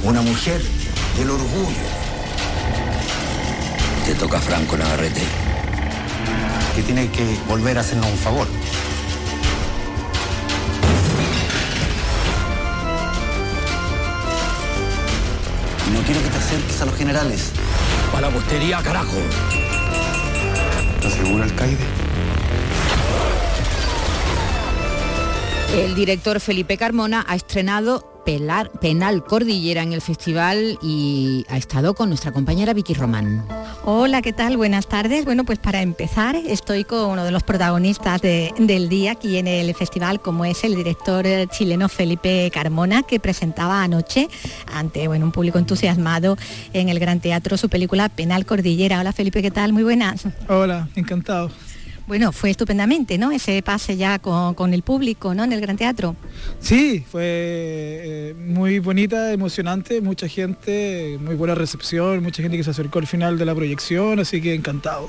[0.03, 0.61] Una mujer
[1.19, 1.89] y el orgullo.
[4.07, 5.23] Te toca Franco Navarrete
[6.75, 8.47] que tiene que volver a hacernos un favor.
[15.93, 17.53] No quiero que te acerques a los generales.
[18.13, 19.17] Para la postería, carajo.
[20.97, 21.79] ¿Estás seguro, alcaide?
[25.75, 32.09] El director Felipe Carmona ha estrenado Penal Cordillera en el festival y ha estado con
[32.09, 33.45] nuestra compañera Vicky Román.
[33.85, 34.57] Hola, ¿qué tal?
[34.57, 35.25] Buenas tardes.
[35.25, 39.75] Bueno, pues para empezar estoy con uno de los protagonistas del día aquí en el
[39.75, 44.29] festival, como es el director chileno Felipe Carmona, que presentaba anoche
[44.73, 46.37] ante bueno, un público entusiasmado
[46.73, 49.01] en el Gran Teatro su película Penal Cordillera.
[49.01, 49.73] Hola Felipe, ¿qué tal?
[49.73, 50.27] Muy buenas.
[50.49, 51.51] Hola, encantado.
[52.13, 53.33] Bueno, fue estupendamente, ¿no?
[53.33, 55.45] Ese pase ya con, el público, ¿no?
[55.45, 56.15] En el Gran Teatro.
[56.61, 62.71] Sí, fue eh, muy bonita, emocionante, mucha gente, muy buena recepción, mucha gente que se
[62.71, 65.09] acercó al final de la proyección, así que encantado.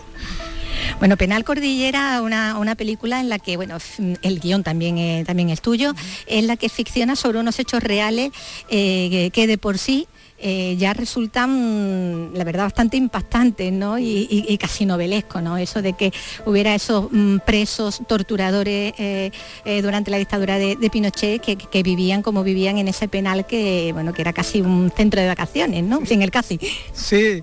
[0.99, 3.79] Bueno, Penal Cordillera, una, una, película en la que, bueno,
[4.21, 5.93] el guion también, también es tuyo,
[6.25, 8.31] en la que ficciona sobre unos hechos reales
[8.69, 10.07] eh, que de por sí
[10.45, 13.97] eh, ya resultan, la verdad, bastante impactantes ¿no?
[13.97, 15.57] y, casi novelesco, ¿no?
[15.57, 16.11] Eso de que
[16.45, 19.31] hubiera esos mm, presos, torturadores eh,
[19.63, 24.11] eh, durante la dictadura de, Pinochet que, vivían como vivían en ese penal que, bueno,
[24.11, 26.05] que era casi un centro de vacaciones, ¿no?
[26.05, 26.59] Sin el casi.
[26.91, 27.41] Sí,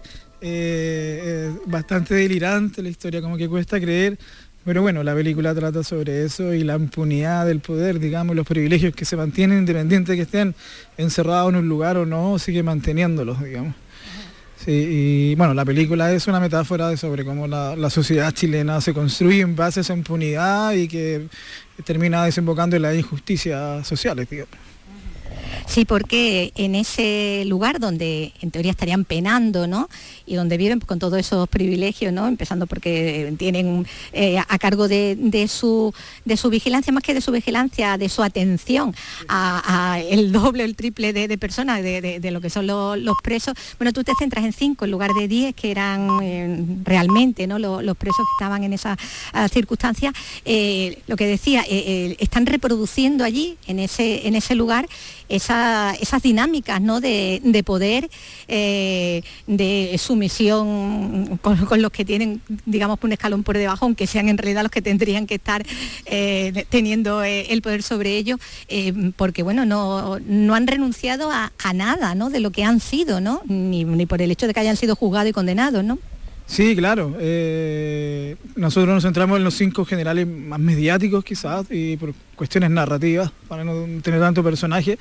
[1.67, 4.19] bastante delirante la historia, como que cuesta creer
[4.64, 8.94] pero bueno, la película trata sobre eso y la impunidad del poder, digamos, los privilegios
[8.94, 10.55] que se mantienen independiente de que estén
[10.99, 13.75] encerrados en un lugar o no, sigue manteniéndolos, digamos.
[14.66, 18.92] Y bueno, la película es una metáfora de sobre cómo la, la, sociedad chilena se
[18.92, 21.29] construye en base a esa impunidad y que
[21.85, 24.69] termina desembocando en las injusticias sociales, digamos.
[25.66, 29.88] Sí, porque en ese lugar donde en teoría estarían penando, ¿no?
[30.27, 32.27] Y donde viven con todos esos privilegios, ¿no?
[32.27, 35.94] Empezando porque tienen eh, a cargo de, su,
[36.25, 38.94] de su vigilancia, más que de su vigilancia, de su atención
[39.29, 43.55] a, el doble o el triple de, personas de, lo que son los, presos.
[43.79, 47.59] Bueno, tú te centras en cinco en lugar de diez que eran eh, realmente ¿no?
[47.59, 48.99] Los, presos que estaban en esas
[49.33, 50.14] ah, circunstancias.
[50.44, 54.88] Eh, lo que decía, están reproduciendo allí, en ese, en ese lugar,
[56.01, 57.01] esas dinámicas ¿no?
[57.01, 58.09] de, poder,
[58.49, 64.39] eh, de sumisión con, los que tienen, digamos, un escalón por debajo, aunque sean en
[64.39, 65.65] realidad los que tendrían que estar
[66.07, 68.39] eh, teniendo eh, el poder sobre ellos,
[69.17, 72.31] porque bueno, no, no han renunciado a, nada ¿no?
[72.31, 73.43] de lo que han sido, ¿no?
[73.47, 75.99] Ni, por el hecho de que hayan sido juzgados y condenados, ¿no?
[76.47, 77.17] Sí, claro.
[78.57, 83.63] Nosotros nos centramos en los cinco generales más mediáticos quizás y por cuestiones narrativas, para
[83.63, 84.99] no tener tanto personaje.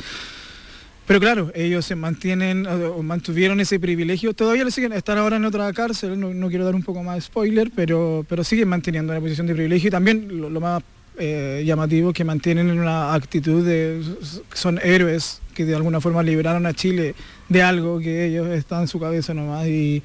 [1.10, 2.68] Pero claro, ellos se mantienen
[3.02, 4.36] mantuvieron ese privilegio.
[4.36, 7.22] Todavía le siguen, están ahora en otra cárcel, no, quiero dar un poco más de
[7.22, 10.84] spoiler, pero, pero siguen manteniendo una posición de privilegio y también lo, más
[11.18, 14.04] eh, llamativo que mantienen una actitud de
[14.54, 17.16] son héroes que de alguna forma liberaron a Chile
[17.48, 20.04] de algo que ellos están en su cabeza nomás y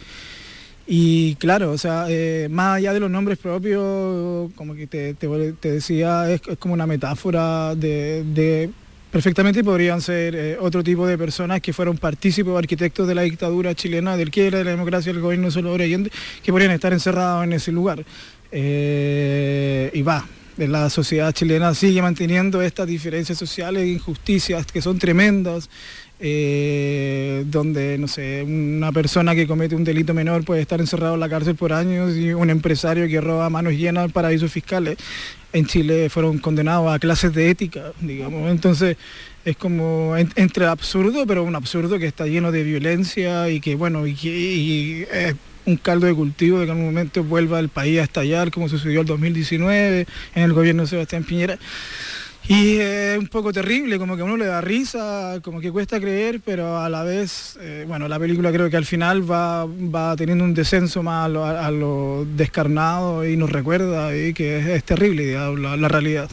[0.86, 5.14] y claro, o sea, eh, más allá de los nombres propios, como que te,
[5.62, 8.70] decía, es, como una metáfora de,
[9.14, 13.22] perfectamente podrían ser eh, otro tipo de personas que fueron partícipes o arquitectos de la
[13.22, 16.10] dictadura chilena, del quiebra de la democracia del gobierno solo Allende,
[16.42, 18.04] que podrían estar encerrados en ese lugar.
[18.50, 24.98] Eh, y va, la sociedad chilena sigue manteniendo estas diferencias sociales e injusticias que son
[24.98, 25.70] tremendas.
[26.20, 31.20] Eh, donde, no sé, una persona que comete un delito menor puede estar encerrado en
[31.20, 34.96] la cárcel por años y un empresario que roba manos llenas paraísos fiscales
[35.52, 38.50] en Chile fueron condenados a clases de ética, digamos.
[38.50, 38.96] Entonces
[39.44, 44.06] es como entre absurdo, pero un absurdo que está lleno de violencia y que, bueno,
[44.06, 45.34] y, es
[45.66, 48.68] un caldo de cultivo de que en un momento vuelva el país a estallar, como
[48.68, 51.58] sucedió el 2019 en el gobierno de Sebastián Piñera.
[52.46, 55.98] Y es un poco terrible, como que a uno le da risa, como que cuesta
[55.98, 60.14] creer, pero a la vez, eh, bueno, la película creo que al final va, va
[60.14, 65.76] teniendo un descenso más a lo, descarnado y nos recuerda y que es, terrible la,
[65.76, 66.28] la realidad.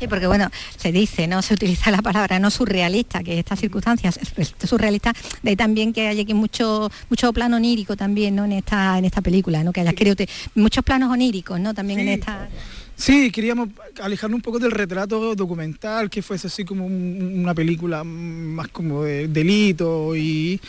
[0.00, 1.42] Sí, porque bueno, se dice, ¿no?
[1.42, 4.18] Se utiliza la palabra no surrealista, que estas circunstancias
[4.64, 5.12] surrealista,
[5.42, 8.46] de ahí también que hay aquí mucho, mucho plano onírico también, ¿no?
[8.46, 9.72] En esta, en esta película, ¿no?
[9.72, 10.16] Que hayas querido
[10.54, 11.74] muchos planos oníricos, ¿no?
[11.74, 12.48] También en esta.
[13.00, 18.68] Sí, queríamos alejarnos un poco del retrato documental, que fuese así como una película más
[18.68, 20.60] como de delito y,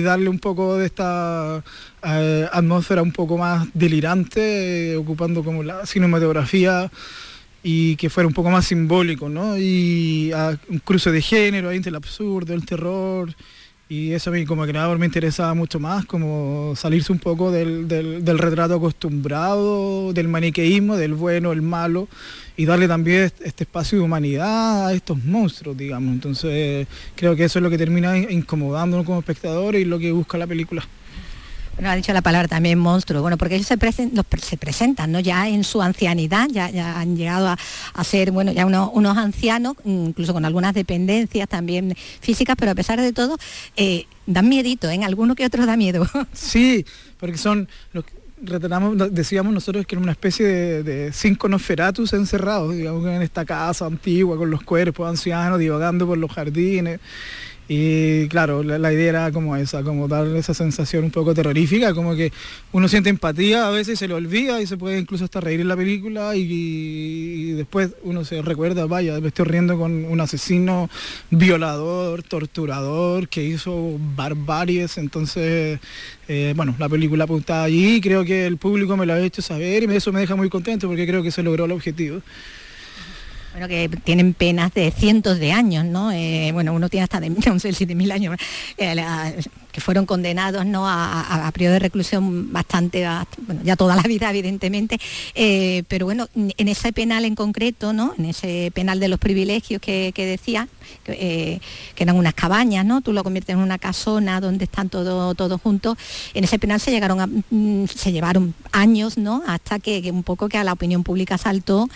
[0.00, 1.64] darle un poco de esta
[2.04, 6.88] eh, atmósfera un poco más delirante, eh, ocupando como la cinematografía
[7.64, 9.58] y que fuera un poco más simbólico, ¿no?
[9.58, 10.30] Y
[10.68, 13.34] un cruce de género, entre el absurdo, el terror
[13.88, 17.86] y eso a mí como creador me interesaba mucho más, como salirse un poco del,
[18.38, 22.08] retrato acostumbrado, del maniqueísmo, del bueno, el malo,
[22.56, 26.14] y darle también este espacio de humanidad a estos monstruos, digamos.
[26.14, 30.38] Entonces creo que eso es lo que termina incomodándonos como espectadores y lo que busca
[30.38, 30.86] la película.
[31.74, 33.76] Bueno, ha dicho la palabra también monstruo, bueno, porque ellos se,
[34.40, 35.20] se presentan, ¿no?
[35.20, 40.32] Ya en su ancianidad, ya, ya han llegado a, ser, bueno, ya unos, ancianos, incluso
[40.32, 43.36] con algunas dependencias también físicas, pero a pesar de todo,
[43.76, 45.04] eh, dan miedito, ¿en ¿eh?
[45.04, 46.06] Alguno que otro da miedo.
[46.32, 46.84] Sí,
[47.18, 48.04] porque son, los
[48.42, 50.46] retratamos, decíamos nosotros que era una especie
[50.82, 56.18] de, cinco Nosferatus encerrados, digamos, en esta casa antigua, con los cuerpos ancianos, divagando por
[56.18, 57.00] los jardines.
[57.66, 62.14] Y claro, la, idea era como esa, como darle esa sensación un poco terrorífica, como
[62.14, 62.30] que
[62.72, 65.68] uno siente empatía, a veces se le olvida y se puede incluso hasta reír en
[65.68, 70.90] la película y, después uno se recuerda, vaya, me estoy riendo con un asesino
[71.30, 75.80] violador, torturador, que hizo barbaries, entonces,
[76.28, 79.84] eh, bueno, la película apunta allí, creo que el público me lo ha hecho saber
[79.84, 82.20] y eso me deja muy contento porque creo que se logró el objetivo.
[83.54, 86.10] Bueno, que tienen penas de cientos de años, ¿no?
[86.10, 88.36] Eh, bueno, uno tiene hasta de 7.000 años,
[88.76, 89.40] eh,
[89.70, 90.88] que fueron condenados ¿no?
[90.88, 93.06] a, a, periodo de reclusión bastante,
[93.46, 94.98] bueno, ya toda la vida, evidentemente,
[95.36, 98.12] eh, pero bueno, en ese penal en concreto, ¿no?
[98.18, 100.66] En ese penal de los privilegios que, decía,
[101.04, 101.60] que,
[101.96, 103.02] eran unas cabañas, ¿no?
[103.02, 105.96] Tú lo conviertes en una casona donde están todos juntos.
[106.34, 109.44] En ese penal se llegaron a, mm, se llevaron años, ¿no?
[109.46, 111.88] Hasta que, que un poco que a la opinión pública saltó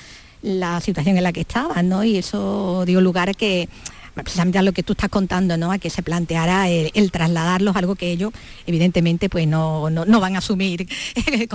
[0.42, 2.04] la situación en la que estaban, ¿no?
[2.04, 3.68] Y eso dio lugar a que
[4.14, 5.70] precisamente a lo que tú estás contando, ¿no?
[5.72, 8.32] A que se planteara el, trasladarlos, algo que ellos
[8.66, 10.88] evidentemente pues no, van a asumir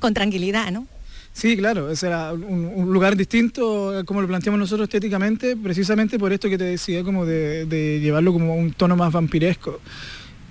[0.00, 0.86] con, tranquilidad, ¿no?
[1.32, 6.50] Sí, claro, ese era un, lugar distinto como lo planteamos nosotros estéticamente, precisamente por esto
[6.50, 9.80] que te decía, como de, llevarlo como un tono más vampiresco.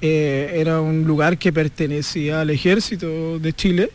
[0.03, 3.91] Eh, era un lugar que pertenecía al ejército de Chile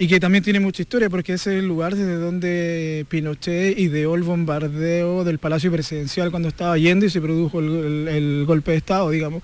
[0.00, 4.22] y que también tiene mucha historia porque es el lugar desde donde Pinochet ideó el
[4.22, 9.42] bombardeo del Palacio Presidencial cuando estaba yendo y se produjo el, golpe de Estado, digamos.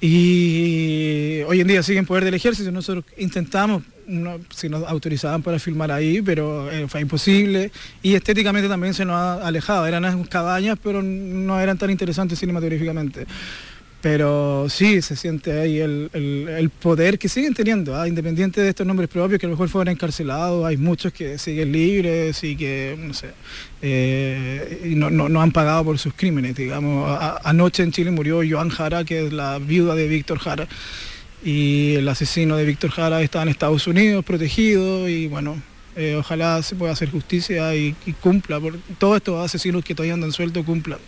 [0.00, 5.44] Y hoy en día sigue en poder del ejército, nosotros intentamos, no- si nos autorizaban
[5.44, 7.70] para filmar ahí, pero eh, fue imposible.
[8.02, 13.24] Y estéticamente también se nos ha alejado, eran cabañas, pero no eran tan interesantes cinematográficamente.
[14.02, 18.08] Pero sí, se siente ahí el, el- poder que siguen teniendo, ¿ah?
[18.08, 21.70] independiente de estos nombres propios, que a lo mejor fueron encarcelados, hay muchos que siguen
[21.70, 23.28] libres y que, no sé,
[23.82, 27.18] eh, no, no- han pagado por sus crímenes, digamos.
[27.44, 30.66] Anoche en Chile murió Joan Jara, que es la viuda de Víctor Jara,
[31.44, 35.60] y el asesino de Víctor Jara está en Estados Unidos, protegido, y bueno,
[35.96, 40.14] eh, ojalá se pueda hacer justicia y, y cumpla, por todos estos asesinos que todavía
[40.14, 40.98] andan sueltos cumplan.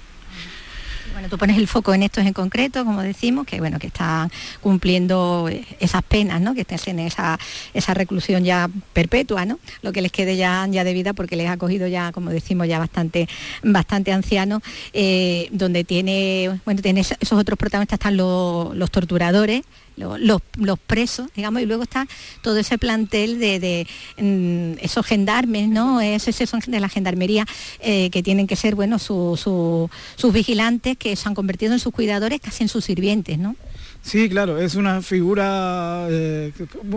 [1.12, 4.30] Bueno, tú pones el foco en estos en concreto, como decimos, que bueno, que están
[4.60, 6.54] cumpliendo eh, esas penas, ¿no?
[6.54, 7.38] Que estén en esa,
[7.74, 9.58] esa reclusión ya perpetua, ¿no?
[9.82, 12.66] Lo que les quede ya, ya de vida, porque les ha cogido ya, como decimos,
[12.66, 13.28] ya bastante,
[13.62, 19.62] bastante ancianos, eh, donde tiene, bueno, tiene esos otros protagonistas están los, los torturadores,
[19.96, 20.40] los,
[20.86, 22.06] presos, digamos, y luego está
[22.42, 23.86] todo ese plantel de,
[24.18, 26.00] mm, esos gendarmes, ¿no?
[26.00, 27.46] Esos, esos de la gendarmería
[27.80, 31.78] eh, que tienen que ser, bueno, su- su- sus vigilantes que se han convertido en
[31.78, 33.56] sus cuidadores, casi en sus sirvientes, ¿no?
[34.02, 36.52] Sí, claro, es una figura, eh,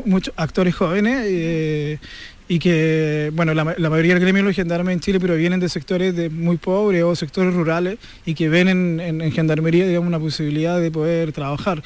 [0.05, 1.99] muchos actores jóvenes eh,
[2.47, 5.59] y que, bueno, la, ma- la mayoría del gremio de los gendarmes en Chile provienen
[5.59, 9.85] de sectores de muy pobres o sectores rurales y que ven en, en- en gendarmería,
[9.87, 11.83] digamos, una posibilidad de poder trabajar.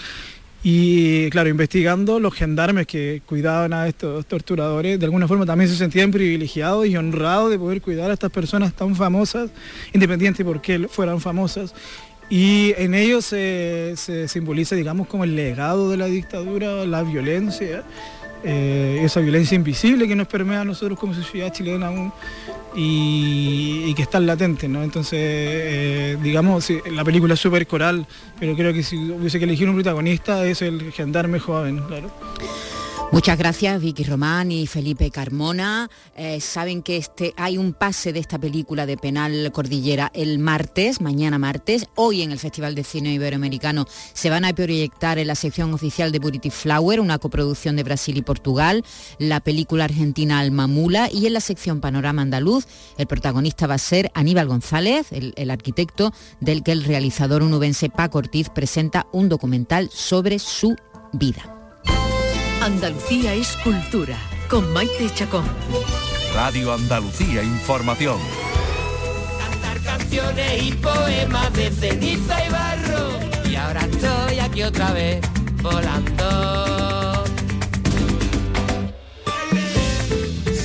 [0.61, 5.77] Y claro, investigando, los gendarmes que cuidaban a estos torturadores, de alguna forma también se
[5.77, 9.51] sentían privilegiados y honrados de poder cuidar a estas personas tan famosas,
[9.93, 11.73] independiente por qué fueran famosas.
[12.29, 17.83] Y en ellos se, se simboliza, digamos, como el legado de la dictadura, la violencia,
[18.43, 22.11] eh, esa violencia invisible que nos permea a nosotros como sociedad chilena aún
[22.75, 24.83] y, y que está latente, ¿no?
[24.83, 28.05] Entonces, eh, digamos, la película es súper coral,
[28.39, 32.09] pero creo que si hubiese que elegir un protagonista es el gendarme joven, claro.
[33.11, 35.89] Muchas gracias Vicky Román y Felipe Carmona.
[36.15, 41.01] Eh, saben que este hay un pase de esta película de Penal Cordillera el martes,
[41.01, 41.87] mañana martes.
[41.95, 46.11] Hoy en el Festival de Cine Iberoamericano se van a proyectar en la sección oficial
[46.11, 48.85] de Purity Flower, una coproducción de Brasil y Portugal,
[49.17, 52.67] la película argentina Alma Mula y en la sección Panorama Andaluz
[52.99, 57.89] el protagonista va a ser Aníbal González, el, el arquitecto del que el realizador unubense
[57.89, 60.75] Paco Ortiz presenta un documental sobre su
[61.11, 61.58] vida.
[62.61, 64.17] Andalucía es cultura,
[64.49, 65.45] con Maite Chacón.
[66.33, 68.17] Radio Andalucía Información.
[69.85, 73.49] canciones y poemas de ceniza y barro.
[73.49, 75.21] Y ahora estoy aquí otra vez
[75.63, 77.23] volando.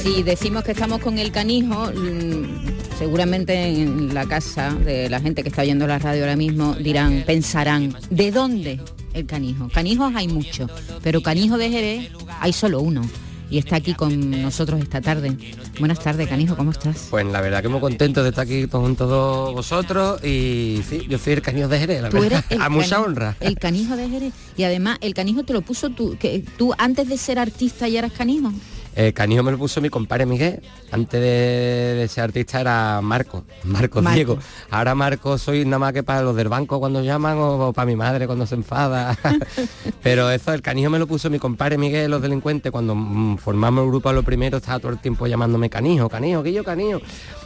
[0.03, 5.45] Si decimos que estamos con el canijo, mm, seguramente en la casa de la gente
[5.45, 8.81] que está oyendo la radio ahora mismo dirán, pensarán, ¿de dónde
[9.15, 9.69] el canijo?
[9.73, 10.71] Canijos hay muchos,
[11.03, 12.11] pero canijo de Jerez
[12.41, 13.03] hay solo uno.
[13.51, 15.37] Y está aquí con nosotros esta tarde.
[15.79, 17.09] Buenas tardes, canijo, ¿cómo estás?
[17.11, 21.19] Pues la verdad que muy contento de estar aquí con todos vosotros y sí, yo
[21.19, 22.45] soy el cañón de Jerez, la Tú verdad.
[22.49, 23.37] eres A mucha honra.
[23.41, 24.33] El canijo de Jerez.
[24.57, 28.01] Y además, el canijo te lo puso tú, que tú antes de ser artista ya
[28.01, 28.53] eras canijo.
[28.95, 30.63] El canijo me lo puso mi compadre Miguel.
[30.93, 34.15] Antes de, de ser artista era Marco, Marco, Marco.
[34.15, 34.39] Diego.
[34.71, 37.97] Ahora Marco soy nada más que para los del banco cuando llaman o, para mi
[37.97, 39.17] madre cuando se enfada.
[40.03, 42.71] Pero eso, el canijo me lo puso mi compadre Miguel, los delincuentes.
[42.71, 46.43] Cuando mm, formamos el grupo a lo primero estaba todo el tiempo llamándome canijo, canijo,
[46.43, 47.01] guillo, canijo.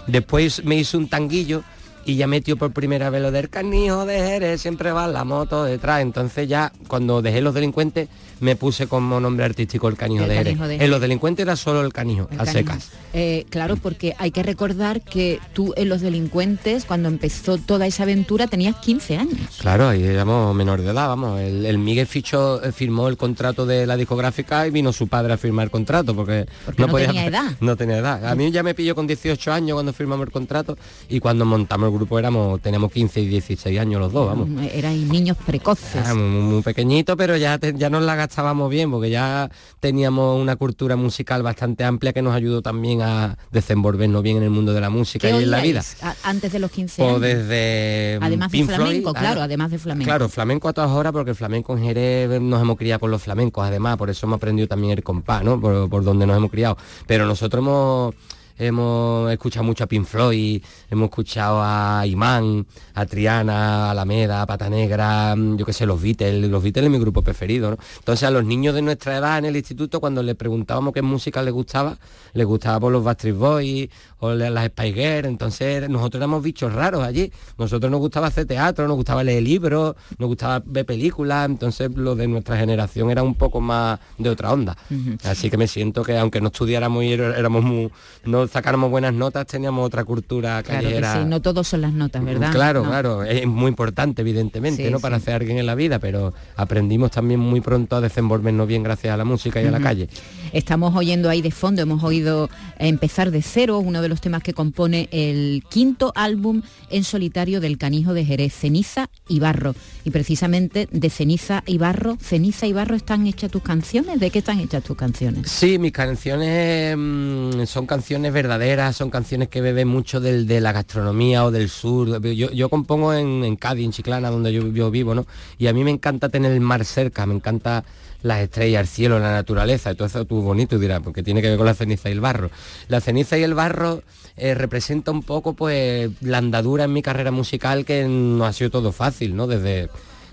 [0.06, 1.62] Después me hizo un tanguillo
[2.04, 5.64] y ya metió por primera vez lo del canijo de Jerez, siempre va la moto
[5.64, 6.00] detrás.
[6.00, 8.08] Entonces ya cuando dejé los delincuentes
[8.40, 10.80] me puse como nombre artístico el canijo, El de, Jerez.
[10.80, 12.52] En los delincuentes era solo el canijo, El a canijo.
[12.72, 12.90] secas.
[13.14, 18.02] Eh, claro, porque hay que recordar que tú en Los Delincuentes, cuando empezó toda esa
[18.02, 19.38] aventura, tenías 15 años.
[19.60, 21.40] Claro, ahí éramos menor de edad, vamos.
[21.40, 25.32] El, el Miguel fichó, eh, firmó el contrato de la discográfica y vino su padre
[25.32, 27.52] a firmar el contrato porque, no tenía edad.
[27.60, 28.26] No tenía edad.
[28.26, 30.76] A mí ya me pilló con 18 años cuando firmamos el contrato
[31.08, 34.48] y cuando montamos el grupo éramos, tenemos 15 y 16 años los dos, vamos.
[34.72, 36.02] Eran niños precoces.
[36.06, 39.50] Ah, muy, muy pequeñito, pero ya, te- ya nos la gastábamos bien, porque ya
[39.80, 44.50] teníamos una cultura musical bastante amplia que nos ayudó también a desenvolvernos bien en el
[44.50, 45.82] mundo de la música ¿Qué y en la vida.
[46.22, 47.20] antes de los 15 Pues años?
[47.22, 50.08] desde Además de Floyd, flamenco, claro, ah, además de flamenco.
[50.08, 53.22] Claro, flamenco a todas horas porque el flamenco en Jerez nos hemos criado por los
[53.22, 55.58] flamencos, además, por eso hemos aprendido también el compás, ¿no?
[55.58, 56.76] Por, por donde nos hemos criado.
[57.06, 58.14] Pero nosotros hemos
[58.58, 64.46] hemos escuchado mucho a Pink Floyd, hemos escuchado a Imán, a Triana, a Alameda, a
[64.46, 67.76] Pata Negra, mm, yo qué sé, los Beatles, los Beatles es mi grupo preferido, ¿no?
[67.98, 71.42] Entonces a los niños de nuestra edad en el instituto, cuando les preguntábamos qué música
[71.42, 71.96] les gustaba,
[72.34, 73.88] les gustaba por los Backstreet Boys
[74.20, 78.86] o las Spice Girls, entonces nosotros éramos bichos raros allí, nosotros nos gustaba hacer teatro,
[78.88, 83.34] nos gustaba leer libros, nos gustaba ver películas, entonces lo de nuestra generación era un
[83.34, 84.76] poco más de otra onda.
[85.24, 87.90] Así que me siento que aunque no estudiáramos y er- éramos muy,
[88.24, 91.12] no sacáramos buenas notas, teníamos otra cultura Claro que callejera.
[91.14, 92.52] sí, no todos son las notas, ¿verdad?
[92.52, 92.88] Claro, No.
[92.90, 95.00] claro, es muy importante evidentemente, Sí, ¿no?
[95.00, 99.14] Para hacer alguien en la vida, pero aprendimos también muy pronto a desenvolvernos bien gracias
[99.14, 100.08] a la música y a la calle.
[100.52, 104.52] Estamos oyendo ahí de fondo, hemos oído Empezar de cero, uno de los temas que
[104.54, 109.74] compone el quinto álbum en solitario del Canijo de Jerez, Ceniza y Barro.
[110.04, 114.20] Y precisamente de Ceniza y Barro, Ceniza y Barro están hechas tus canciones.
[114.20, 115.50] ¿De qué están hechas tus canciones?
[115.50, 120.70] Sí, mis canciones mm, son canciones verdaderas, son canciones que beben mucho del, de la
[120.70, 122.22] gastronomía o del sur.
[122.22, 125.26] Yo, yo compongo en, Cádiz, en Chiclana, donde yo, yo vivo, ¿no?
[125.58, 127.84] Y a mí me encanta tener el mar cerca, me encanta
[128.22, 131.56] las estrellas, el cielo, la naturaleza, todo eso tú bonito dirás, porque tiene que ver
[131.56, 132.50] con la ceniza y el barro.
[132.88, 134.02] La ceniza y el barro
[134.36, 138.70] eh, representa un poco pues la andadura en mi carrera musical que no ha sido
[138.70, 139.46] todo fácil, ¿no?
[139.46, 139.88] Desde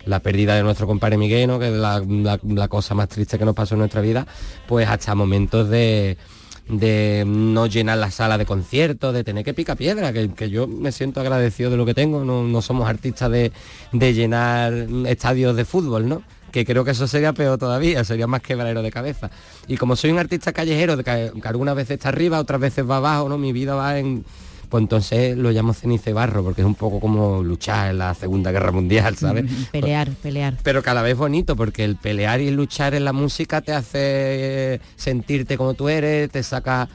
[0.05, 1.59] la pérdida de nuestro compadre Miguel, ¿no?
[1.59, 4.27] que es la, cosa más triste que nos pasó en nuestra vida,
[4.67, 6.17] pues hasta momentos de,
[6.69, 10.67] de no llenar la sala de conciertos, de tener que picar piedra, que, que yo
[10.67, 13.51] me siento agradecido de lo que tengo, no, no somos artistas de,
[13.91, 14.73] de llenar
[15.07, 16.23] estadios de fútbol, ¿no?
[16.55, 19.29] Que creo que eso sería peor todavía, sería más quebradero de cabeza.
[19.67, 22.95] Y como soy un artista callejero, que, que algunas veces está arriba, otras veces va
[22.95, 23.37] abajo, ¿no?
[23.37, 24.23] Mi vida va en,
[24.69, 28.13] pues entonces lo llamo ceniza y barro, porque es un poco como luchar en la
[28.13, 29.51] Segunda Guerra Mundial, ¿sabes?
[29.69, 30.55] Pelear, pelear.
[30.63, 35.57] Pero cada vez bonito, porque el pelear y luchar en la música te hace sentirte
[35.57, 36.87] como tú eres, te saca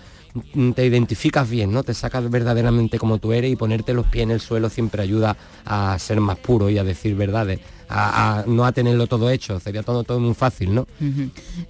[0.54, 1.82] mm, te identificas bien, ¿no?
[1.82, 5.36] Te sacas verdaderamente como tú eres y ponerte los pies en el suelo siempre ayuda
[5.66, 7.60] a ser más puro y a decir verdades,
[7.90, 10.86] a, a no a tenerlo todo hecho, sería todo, todo muy fácil, ¿no?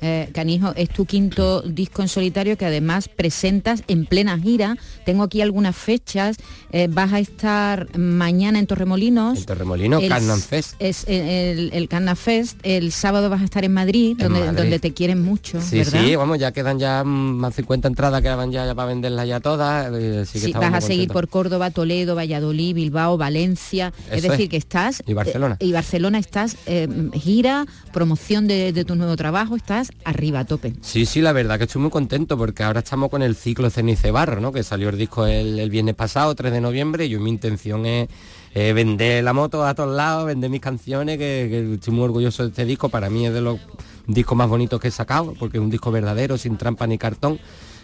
[0.02, 4.76] Eh, Canijo, es tu quinto disco en solitario que además presentas en plena gira.
[5.04, 6.36] Tengo aquí algunas fechas.
[6.72, 9.38] Eh, vas a estar mañana en Torremolinos.
[9.38, 10.74] En Torremolinos, El- Carnan Fest.
[10.78, 12.58] Es eh, el, el Carnan Fest.
[12.62, 14.58] El sábado vas a estar en Madrid, En donde, Madrid.
[14.58, 16.04] donde te quieren mucho, Sí, ¿verdad?
[16.04, 19.90] sí, vamos, ya quedan ya más 50 entradas, quedaban ya, ya para venderlas ya todas.
[19.94, 23.92] eh, que Sí, vas a seguir por Córdoba, Toledo, Valladolid, Bilbao, Valencia.
[24.10, 24.48] es decir, es.
[24.50, 25.02] que estás...
[25.06, 25.56] Y Barcelona.
[25.60, 30.74] y Barcelona estás eh, gira, promoción de, tu nuevo trabajo, estás arriba, a tope.
[30.80, 34.08] Sí, sí, la verdad que estoy muy contento porque ahora estamos con el ciclo Ceniza
[34.08, 34.52] y Barro, ¿no?
[34.52, 38.08] Que salió el disco el, viernes pasado, 3 de noviembre, y yo mi intención es
[38.54, 42.64] vender la moto a todos lados, vender mis canciones, que estoy muy orgulloso de este
[42.64, 43.60] disco, para mí es de los
[44.06, 47.38] discos más bonitos que he sacado, porque es un disco verdadero, sin trampa ni cartón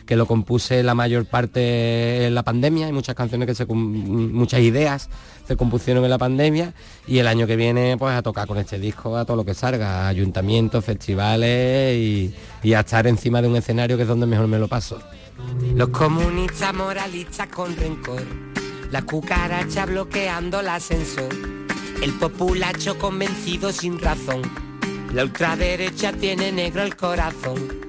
[0.07, 4.61] que lo compuse la mayor parte en la pandemia, hay muchas canciones que se muchas
[4.61, 5.09] ideas
[5.47, 6.75] se compusieron en la pandemia
[7.07, 9.55] y el año que viene pues a tocar con este disco a todo lo que
[9.55, 14.49] salga, ayuntamientos, festivales y, y a estar encima de un escenario que es donde mejor
[14.49, 14.99] me lo paso.
[15.75, 18.23] Los comunistas moralistas con rencor,
[18.91, 21.29] la cucaracha bloqueando el ascensor,
[22.03, 24.43] el populacho convencido sin razón,
[25.13, 27.86] la ultraderecha tiene negro el corazón.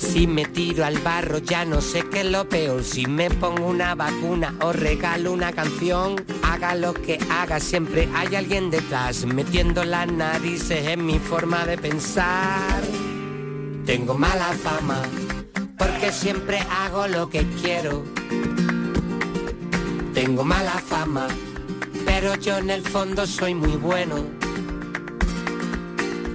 [0.00, 3.66] Si me tiro al barro ya no sé qué es lo peor, si me pongo
[3.66, 9.84] una vacuna o regalo una canción, haga lo que haga, siempre hay alguien detrás, metiendo
[9.84, 12.82] las narices en mi forma de pensar.
[13.84, 15.02] Tengo mala fama
[15.76, 18.02] porque siempre hago lo que quiero.
[20.14, 21.28] Tengo mala fama,
[22.06, 24.16] pero yo en el fondo soy muy bueno.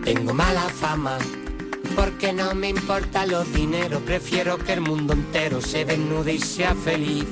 [0.04, 1.18] Tengo mala fama
[1.96, 6.76] porque no me importa los dinero, prefiero que el mundo entero se desnude y sea
[6.76, 7.26] feliz.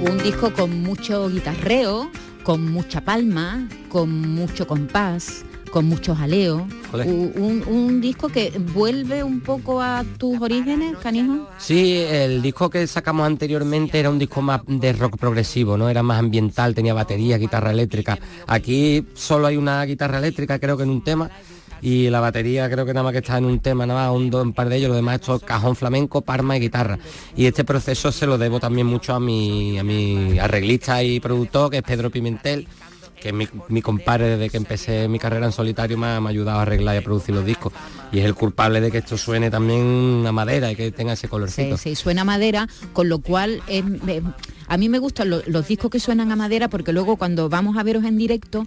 [0.00, 2.10] Un disco con mucho guitarreo,
[2.44, 6.66] con mucha palma, con mucho compás, con mucho jaleo.
[6.92, 11.48] Un, un disco que vuelve un poco a tus orígenes, canijo.
[11.58, 15.88] Sí, el disco que sacamos anteriormente era un disco más de rock progresivo, ¿no?
[15.88, 18.18] Era más ambiental, tenía batería, guitarra eléctrica.
[18.46, 21.30] Aquí solo hay una guitarra eléctrica, creo que en un tema.
[21.80, 24.34] y la batería creo que nada más que está en un tema, nada más un,
[24.34, 26.98] un par de ellos, lo demás esto es cajón flamenco, parma y guitarra.
[27.36, 31.70] Y este proceso se lo debo también mucho a mi, a mi arreglista y productor,
[31.70, 32.66] que es Pedro Pimentel,
[33.20, 36.62] que mi, mi compadre desde que empecé mi carrera en solitario me ha, ayudado a
[36.62, 37.72] arreglar y a producir los discos.
[38.12, 41.22] Y es el culpable de que esto suene también a madera y que tenga ese
[41.26, 41.76] Sí, colorcito.
[41.76, 43.62] sí, suena a madera, con lo cual
[44.68, 47.76] a mí me gustan lo- los discos que suenan a madera porque luego cuando vamos
[47.76, 48.66] a veros en directo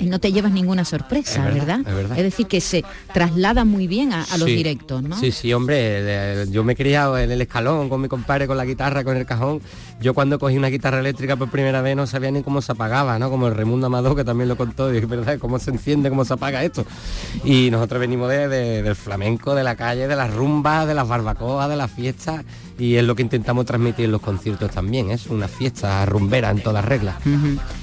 [0.00, 1.80] no te llevas ninguna sorpresa, Es verdad, ¿verdad?
[1.88, 2.16] es verdad.
[2.16, 5.18] decir, que se traslada muy bien a, a los directos, ¿no?
[5.18, 8.64] Sí, sí, hombre, yo me he criado en el escalón con mi compadre, con la
[8.64, 9.60] guitarra, con el cajón.
[10.00, 13.18] Yo cuando cogí una guitarra eléctrica por primera vez no sabía ni cómo se apagaba,
[13.18, 13.30] ¿no?
[13.30, 16.24] Como el Raimundo Amador, que también lo contó, y es verdad, cómo se enciende, cómo
[16.24, 16.84] se apaga esto.
[17.44, 21.08] Y nosotros venimos de- de- del flamenco, de la calle, de las rumbas, de las
[21.08, 22.44] barbacoas, de las fiestas,
[22.78, 26.62] y es lo que intentamos transmitir en los conciertos también, es una fiesta rumbera en
[26.62, 27.16] todas reglas.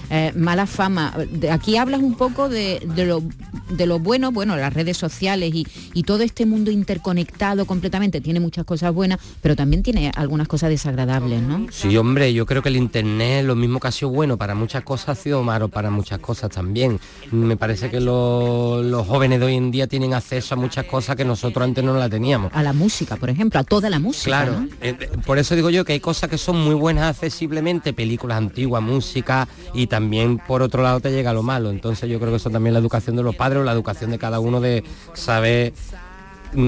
[0.10, 1.14] Eh, mala fama.
[1.32, 3.24] De- aquí hablas un poco de, de lo,
[3.70, 8.22] de lo bueno, bueno, las redes sociales y, y todo este mundo interconectado completamente.
[8.22, 11.68] Tiene muchas cosas buenas, pero también tiene algunas cosas desagradables, ¿no?
[11.72, 14.84] Sí, hombre, yo creo que el internet, lo mismo que ha sido bueno para muchas
[14.84, 17.00] cosas, ha sido malo para muchas cosas también.
[17.32, 21.16] Me parece que lo- los jóvenes de hoy en día tienen acceso a muchas cosas
[21.16, 22.52] que nosotros antes no la teníamos.
[22.54, 24.26] A la música, por ejemplo, a toda la música.
[24.26, 24.68] Claro, ¿no?
[24.90, 28.84] Eh, por eso digo yo que hay cosas que son muy buenas accesiblemente, películas antiguas,
[28.84, 31.72] música, y también por otro lado te llega lo malo.
[31.72, 34.40] Entonces yo creo que eso también la educación de los padres la educación de cada
[34.40, 34.84] uno de
[35.14, 35.74] saber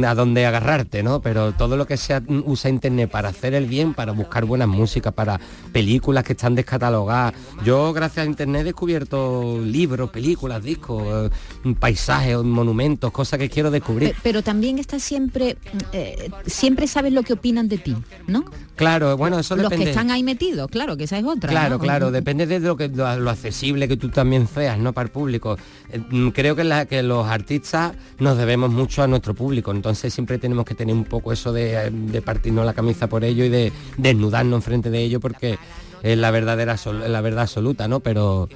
[0.06, 1.22] a dónde agarrarte, ¿no?
[1.22, 5.14] Pero todo lo que sea usa internet para hacer el bien, para buscar buenas músicas,
[5.14, 5.40] para
[5.72, 7.34] películas que están descatalogadas.
[7.64, 11.32] Yo gracias a internet he descubierto libros, películas, discos,
[11.66, 14.12] eh, paisajes, monumentos, cosas que quiero descubrir.
[14.12, 15.58] Pe- Pero también está siempre,
[15.94, 17.96] eh, siempre sabes lo que opinan de ti,
[18.28, 18.46] ¿no?
[18.76, 19.86] Claro, bueno, eso Los depende.
[19.86, 21.50] que están ahí metidos, claro, que esa es otra.
[21.50, 21.80] Claro, ¿no?
[21.80, 24.94] claro, depende de lo que lo, lo accesible que tú también seas, ¿no?
[24.94, 25.58] Para el público.
[25.92, 30.14] Eh, mm, Creo que, la- que los artistas nos debemos mucho a nuestro público, entonces
[30.14, 33.46] siempre tenemos que tener un poco eso de, eh, de partirnos la camisa por ello
[33.46, 35.58] y de desnudarnos enfrente de ello porque
[36.04, 36.76] es la verdadera
[37.08, 38.00] la verdad absoluta, ¿no?
[38.02, 38.50] Pero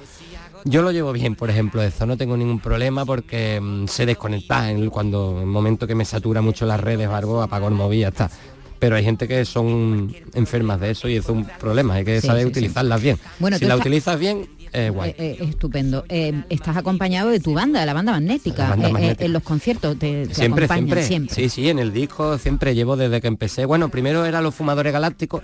[0.64, 4.70] yo lo llevo bien, por ejemplo, eso, no tengo ningún problema porque mm, sé desconectar
[4.70, 7.68] en el- cuando en el momento que me satura mucho las redes o algo, apago
[7.68, 8.30] el móvil y ya está.
[8.78, 12.26] Pero hay gente que son enfermas de eso y es un problema, hay que Sí,
[12.26, 12.50] saber sí, sí.
[12.50, 13.16] utilizarlas bien.
[13.38, 14.48] Bueno, si la utilizas bien,
[14.90, 15.10] guay.
[15.10, 16.04] Eh, eh, estupendo.
[16.08, 19.24] Eh, estás acompañado de tu banda, de la banda magnética, La banda eh, eh, magnética.
[19.24, 22.96] en los conciertos te, te Siempre, acompañan siempre, Sí, sí, en el disco siempre llevo
[22.96, 23.64] desde que empecé.
[23.66, 25.42] Bueno, primero era Los Fumadores Galácticos.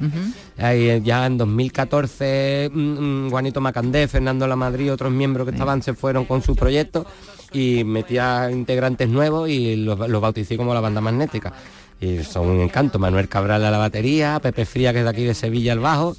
[0.56, 5.52] Ahí, eh, ya en 2014, mm, mm, Juanito Macandé, Fernando La Madrid, otros miembros que
[5.52, 7.06] estaban se fueron con sus proyectos
[7.52, 11.52] y metía integrantes nuevos y los, los bauticé como la banda magnética.
[12.00, 12.98] Y son un encanto.
[12.98, 16.16] Manuel Cabral a la batería, Pepe Fría, que es de aquí de Sevilla al bajo.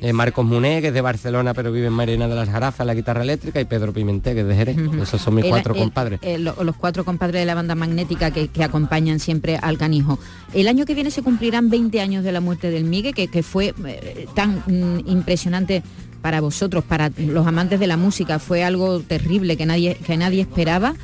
[0.00, 2.94] Eh, Marcos Muné, que es de Barcelona pero vive en Marina de las Jarafas, la
[2.94, 4.76] guitarra eléctrica, y Pedro Pimenté, que es de Jerez.
[5.02, 6.20] Esos son mis El- cuatro el- compadres.
[6.22, 10.18] eh, lo- los cuatro compadres de la banda magnética que, que acompañan siempre al canijo.
[10.52, 13.42] El año que viene se cumplirán 20 años de la muerte del Migue, que, que
[13.42, 15.82] fue eh, tan mm, impresionante
[16.22, 20.42] para vosotros, para los amantes de la música, fue algo terrible que nadie, que nadie
[20.42, 20.94] esperaba,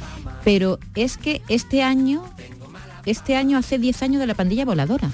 [0.45, 2.23] pero es que este año,
[3.07, 5.11] este año hace 10 años de la pandilla voladora.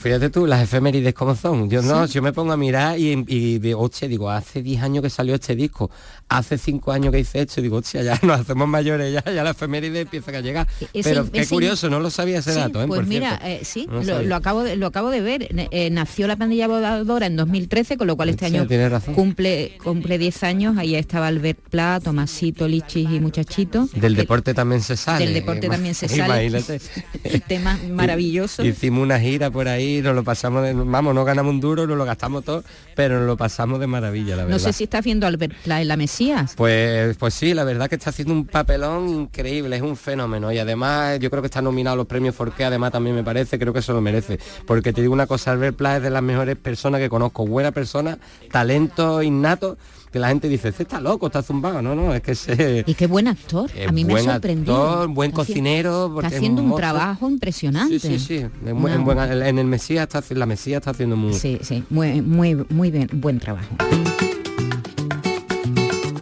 [0.00, 1.68] Fíjate tú, las efemérides como son.
[1.68, 2.14] Yo no, Sí.
[2.14, 5.34] yo me pongo a mirar y, y digo, hostia, digo, hace 10 años que salió
[5.34, 5.90] este disco,
[6.28, 9.50] hace 5 años que hice esto, digo, hostia, ya nos hacemos mayores, ya, ya la
[9.50, 10.66] efeméride empieza a llegar.
[10.94, 12.86] Ese- Pero qué ese- curioso, no lo sabía ese Sí, dato, ¿eh?
[12.86, 15.48] Pues por mira, eh, sí, No lo acabo de, lo acabo de ver.
[15.70, 19.14] Eh, nació la pandilla voladora en 2013, con lo cual este año razón.
[19.14, 20.78] cumple cumple 10 años.
[20.78, 23.86] Ahí estaba Albert Pla, Tomasito, Lichis y Muchachito.
[23.94, 25.24] Del deporte también se sale.
[25.26, 26.46] del deporte también se sale.
[26.46, 26.80] Imagínate.
[27.48, 28.64] Tema maravilloso.
[28.64, 31.98] Hicimos una gira por ahí, nos lo pasamos de, vamos, no ganamos un duro, nos
[31.98, 32.64] lo gastamos todo,
[32.94, 34.58] pero nos lo pasamos de maravilla, la verdad.
[34.58, 36.54] No sé si estás viendo a Albert Pla en la Mesías.
[36.56, 40.58] Pues, pues sí, la verdad que está haciendo un papelón increíble, es un fenómeno y
[40.58, 43.72] además yo creo que está nominado a los premios Forqué, además también me parece, creo
[43.72, 46.56] que eso lo merece, porque te digo una cosa, Albert Pla es de las mejores
[46.56, 48.18] personas que conozco, buena persona,
[48.50, 49.76] talento innato,
[50.12, 52.82] que la gente dice, este está loco, está zumbado, no, no, es que se...
[52.86, 53.70] Y qué buen actor.
[53.76, 54.88] Es a mí me sorprendido.
[54.90, 56.78] actor, buen cocinero, porque Está es haciendo un mozo.
[56.80, 57.98] trabajo impresionante.
[58.00, 61.34] Sí, sí, sí, Una- en buen- en el Mesías está, la Mesías está haciendo muy...
[61.34, 63.68] Sí, sí, muy, muy, muy bien, buen trabajo.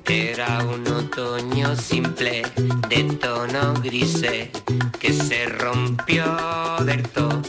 [0.07, 2.43] Era un otoño simple
[2.89, 4.51] de tono grise
[4.99, 6.25] que se rompió
[6.85, 7.43] del todo.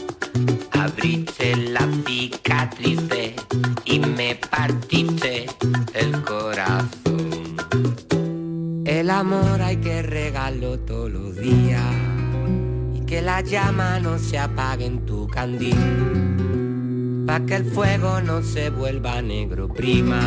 [0.72, 3.00] Abriste la cicatriz
[3.90, 5.46] y me partiste
[5.94, 6.88] el corazón.
[8.84, 11.82] El amor hay que regalarlo todos los días
[12.94, 15.76] y que la llama no se apague en tu candil.
[17.26, 20.20] Pa' que el fuego no se vuelva negro, prima.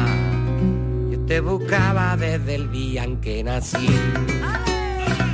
[1.09, 3.87] Yo te buscaba desde el día en que nací.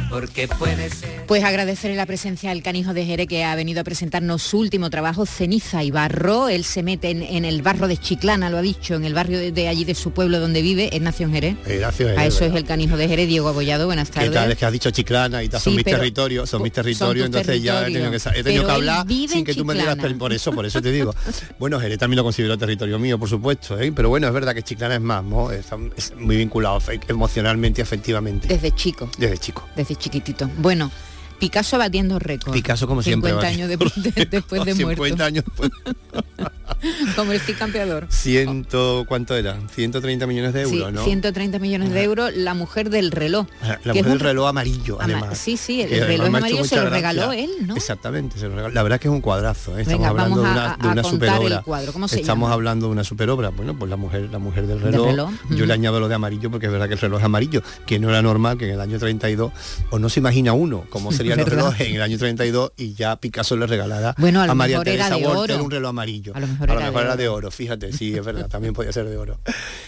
[0.10, 1.26] Porque puede ser.
[1.28, 4.89] Pues agradecerle la presencia del canijo de Jerez que ha venido a presentarnos su último
[4.89, 6.49] trabajo, Ceniza y Barro.
[6.49, 9.38] Él se mete en, en el barro de Chiclana, lo ha dicho, en el barrio
[9.38, 11.55] de, de allí de su pueblo donde vive, es Nación Jerez.
[11.68, 12.18] Eh, Gracias.
[12.18, 14.34] A eso es el canijo de Jerez, Diego Abollado, buenas ¿Qué tardes.
[14.34, 14.51] tal?
[14.51, 17.62] Es que has dicho Chiclana y tal, son Sí, mis territorios, son mis territorios, entonces
[17.62, 20.66] ya he tenido que, he tenido hablar sin que tú me per- por eso, por
[20.66, 21.14] eso te digo.
[21.60, 23.91] Bueno, Jerez también lo considero territorio mío, por supuesto, ¿eh?
[23.95, 25.51] pero bueno, es verdad que Chiclana es más, ¿no?
[25.51, 28.47] Está- es muy vinculado emocionalmente y afectivamente.
[28.47, 29.68] Desde chico, Desde chico.
[29.76, 30.50] desde chiquitito.
[30.58, 30.91] Bueno,
[31.39, 32.54] Picasso batiendo récord.
[32.54, 33.32] Picasso como siempre.
[33.32, 35.24] 50 va- años de- de- después de 50 muerto.
[35.24, 35.72] años después.
[37.15, 38.07] Como el campeador.
[38.09, 39.57] Ciento, ¿cuánto era?
[39.74, 41.03] 130 millones de euros, Sí, ¿no?
[41.03, 43.47] 130 millones de euros, la mujer del reloj.
[43.84, 45.38] La mujer del reloj amarillo, Ama- además.
[45.38, 47.76] sí, sí, el Que reloj amarillo se lo regaló él, ¿no?
[47.76, 48.74] Exactamente, se lo regaló.
[48.74, 49.82] La verdad es que es un cuadrazo, ¿eh?
[49.82, 51.57] estamos Venga, hablando de a- una, a- de a una superobra.
[51.57, 51.93] el cuadro.
[51.93, 52.53] ¿Cómo se estamos llama?
[52.53, 53.49] hablando de una superobra.
[53.49, 55.07] Bueno, pues la mujer, la mujer del reloj.
[55.07, 57.61] reloj, Yo le añado lo de amarillo porque es verdad que el reloj es amarillo,
[57.86, 59.51] que no era normal que en el año 32,
[59.89, 63.15] o no se imagina uno cómo serían los relojes en el año 32 y ya
[63.15, 66.34] Picasso le regalara Bueno, a lo María Teresa Walter un reloj amarillo.
[66.36, 67.18] A lo mejor era de era oro.
[67.18, 69.39] de oro, fíjate, sí, es verdad, también podía ser de oro.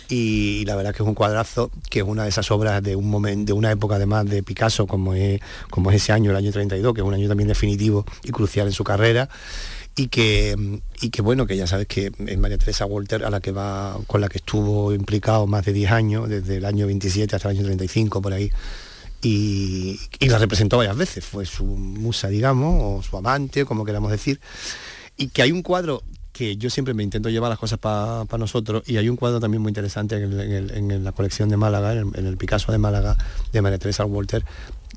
[0.10, 3.10] Y, la verdad que es un cuadrazo, que es una de esas obras de un
[3.10, 6.52] momento, de una época además de Picasso, como es, como es ese año, el año
[6.52, 9.30] 32, que es un año también definitivo y crucial en su carrera.
[9.94, 10.56] Y que,
[11.02, 14.00] y que bueno, que ya sabes que es María Teresa Walter a la que va,
[14.08, 17.58] con la que estuvo implicado más de 10 años, desde el año 27 hasta el
[17.58, 18.52] año 35 por ahí.
[19.22, 24.12] Y, y la representó varias veces, fue su musa, digamos, o su amante, como queramos
[24.12, 24.40] decir.
[25.18, 26.04] Y que hay un cuadro
[26.42, 29.62] que yo siempre me intento llevar las cosas para nosotros y hay un cuadro también
[29.62, 32.38] muy interesante en, el- en el- en la colección de Málaga, en el, en el
[32.38, 33.16] Picasso de Málaga
[33.54, 34.44] de María Teresa Walter,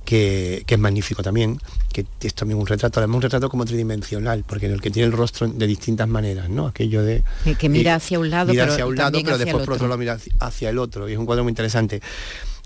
[0.07, 1.59] que, que es magnífico también,
[1.93, 5.07] que es también un retrato, además un retrato como tridimensional, porque en el que tiene
[5.07, 6.67] el rostro de distintas maneras, ¿no?
[6.67, 7.23] Aquello de...
[7.45, 9.75] Que- que mira y- hacia un lado, mira pero hacia un lado, pero después por
[9.75, 9.87] otro.
[9.89, 12.01] lado mira hacia el otro, y es un cuadro muy interesante.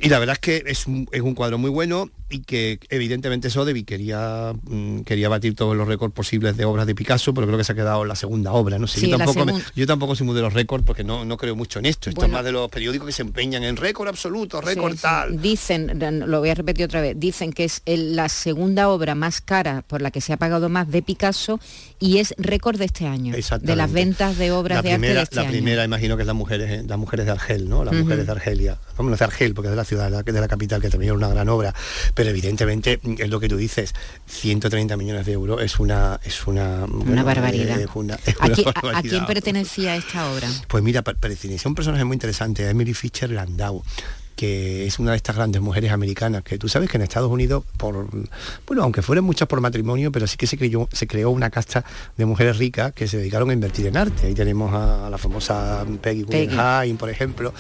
[0.01, 3.49] Y la verdad es que es un, es un cuadro muy bueno y que evidentemente
[3.51, 7.57] Sodevi quería, mm, quería batir todos los récords posibles de obras de Picasso, pero creo
[7.59, 8.79] que se ha quedado en la segunda obra.
[8.79, 11.25] No sé, Sí, yo, tampoco me- yo tampoco soy muy de los récords porque no,
[11.25, 12.11] no creo mucho en esto.
[12.11, 12.35] Esto Bueno.
[12.35, 14.99] es más de los periódicos que se empeñan en récord absoluto, récord sí.
[15.03, 15.41] tal.
[15.41, 15.99] Dicen,
[16.31, 19.83] lo voy a repetir otra vez, dicen que es el- la segunda obra más cara
[19.87, 21.59] por la que se ha pagado más de Picasso
[21.99, 25.19] y es récord de este año, de las ventas de obras la de primera, arte
[25.19, 25.51] de este la año.
[25.51, 28.79] primera imagino que es las mujeres las mujeres de Argel no las mujeres de Argelia
[28.97, 31.13] vamos no es de Argel porque es de la ciudad de la, capital que también
[31.13, 31.75] es una gran obra
[32.15, 33.95] pero evidentemente es lo que tú dices
[34.27, 37.81] 130 millones de euros es una es una bueno, barbaridad.
[37.81, 39.11] es una- es ¿A, quién, a- a barbaridad.
[39.11, 40.49] quién pertenecía esta obra?
[40.69, 43.83] Pues mira, per- pertenece a un personaje muy interesante, a Emily Fisher Landau
[44.37, 47.65] que es una de estas grandes mujeres americanas que tú sabes que en Estados Unidos
[47.77, 48.07] por
[48.69, 51.85] bueno aunque fueran muchas por matrimonio pero sí que se creó se creó una casta
[52.17, 55.85] de mujeres ricas que se dedicaron a invertir en arte ahí tenemos a, la famosa
[56.01, 56.47] Peggy Peggy.
[56.55, 57.53] Guggenheim por ejemplo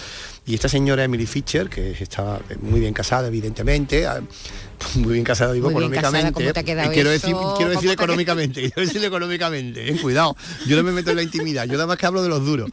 [0.48, 4.20] y esta señora Emily Fisher que está muy bien casada evidentemente ah,
[4.94, 6.32] muy bien casada digo bien económicamente.
[6.32, 7.26] ¿cómo te ha quedado y quiero eso?
[7.26, 10.36] decir quiero ¿Cómo decir económicamente quiero decir económicamente eh, cuidado
[10.66, 12.70] yo no me meto en la intimidad yo nada más que hablo de los duros.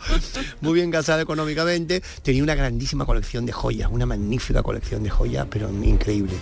[0.62, 5.46] Muy bien casada económicamente tenía una grandísima colección de joyas una magnífica colección de joyas
[5.50, 6.34] pero increíble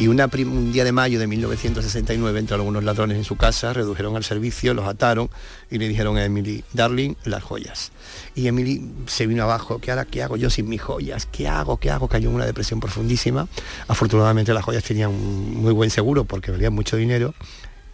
[0.00, 4.24] y un día de mayo de 1969 entraron unos ladrones en su casa redujeron al
[4.24, 5.28] servicio los ataron
[5.70, 7.92] y le dijeron a Emily Darling las joyas
[8.34, 11.76] y Emily se vino abajo ¿qué ahora qué hago yo sin mis joyas qué hago
[11.76, 13.46] qué hago cayó en una depresión profundísima.
[13.88, 17.34] Afortunadamente las joyas tenían un muy buen seguro porque valían mucho dinero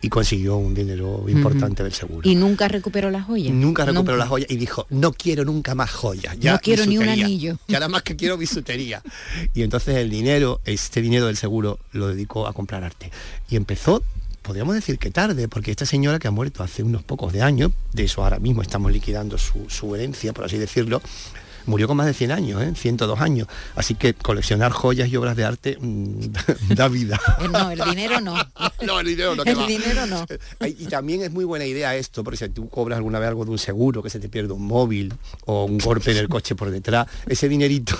[0.01, 3.53] y consiguió un dinero importante del seguro Y nunca recuperó las joyas.
[3.55, 4.17] Nunca recuperó Nunca.
[4.19, 6.37] las joyas y dijo, no quiero nunca más joyas.
[6.39, 7.59] No quiero ni un anillo.
[7.69, 9.03] Ya nada más que quiero bisutería.
[9.55, 13.11] Y entonces el dinero, este dinero del seguro, lo dedicó a comprar arte.
[13.49, 14.03] Y empezó,
[14.43, 17.73] podríamos decir que tarde, porque esta señora que ha muerto hace unos pocos de años,
[17.93, 21.01] de eso ahora mismo estamos liquidando su, su herencia, por así decirlo,
[21.67, 22.73] murió con más de 100 años, ¿eh?
[22.77, 23.49] 102 años.
[23.75, 26.21] Así que coleccionar joyas y obras de arte mm,
[26.75, 27.21] da vida.
[27.41, 28.35] Eh, No, el dinero no.
[28.87, 29.43] No, el dinero no.
[29.45, 29.67] El va.
[29.67, 30.27] dinero no.
[30.67, 33.51] Y también es muy buena idea esto, porque si tú cobras alguna vez algo de
[33.51, 35.13] un seguro, que se te pierde un móvil
[35.45, 37.97] o un golpe en el coche por detrás, ese dinerito...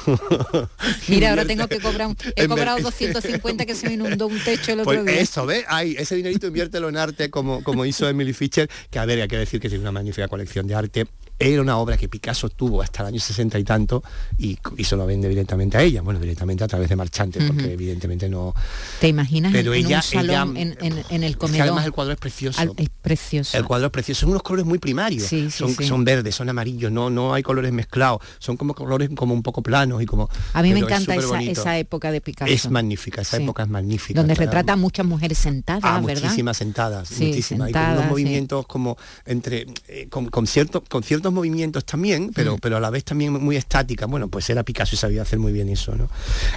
[1.09, 4.39] Mira, ahora tengo que cobrar, un- he cobrado ver- 250 que se me inundó un
[4.43, 5.21] techo el otro Pues día.
[5.21, 5.65] eso, ¿ves?
[5.69, 9.29] Ay, ese dinerito inviértelo en arte como, como hizo Emily Fischer, que a ver, hay
[9.29, 11.07] que decir que tiene una magnífica colección de arte.
[11.39, 14.03] Era una obra que Picasso tuvo hasta el año 60 y tanto
[14.39, 17.73] y, y se lo vende directamente a ella, bueno, directamente a través de marchantes, porque
[17.75, 18.55] evidentemente no...
[19.01, 21.63] ¿Te imaginas Pero en ella- un salón, ella- en, en- en el Es que comedor?
[21.67, 22.61] además el cuadro es precioso.
[22.61, 23.57] Al- es precioso.
[23.57, 25.25] El cuadro es precioso, son unos colores muy primarios.
[25.29, 25.85] Sí, sí, son, sí.
[25.87, 29.63] son verdes, son amarillos, no, no hay colores mezclados, son como colores como un poco
[29.63, 30.31] planos y como.
[30.55, 32.51] A mí me es encanta esa, esa época de Picasso.
[32.53, 34.19] Es magnífica, esa época es magnífica.
[34.21, 36.23] Donde retrata a muchas mujeres sentadas, Ah, ¿verdad?
[36.23, 37.69] muchísimas sentadas, Sí, muchísimas.
[37.69, 41.85] y con sentadas, unos movimientos como entre eh, con, con cierto con cierto ciertos movimientos
[41.85, 44.07] también, pero, pero a la vez también muy estática.
[44.07, 46.09] Bueno, pues era Picasso y sabía hacer muy bien eso, ¿no?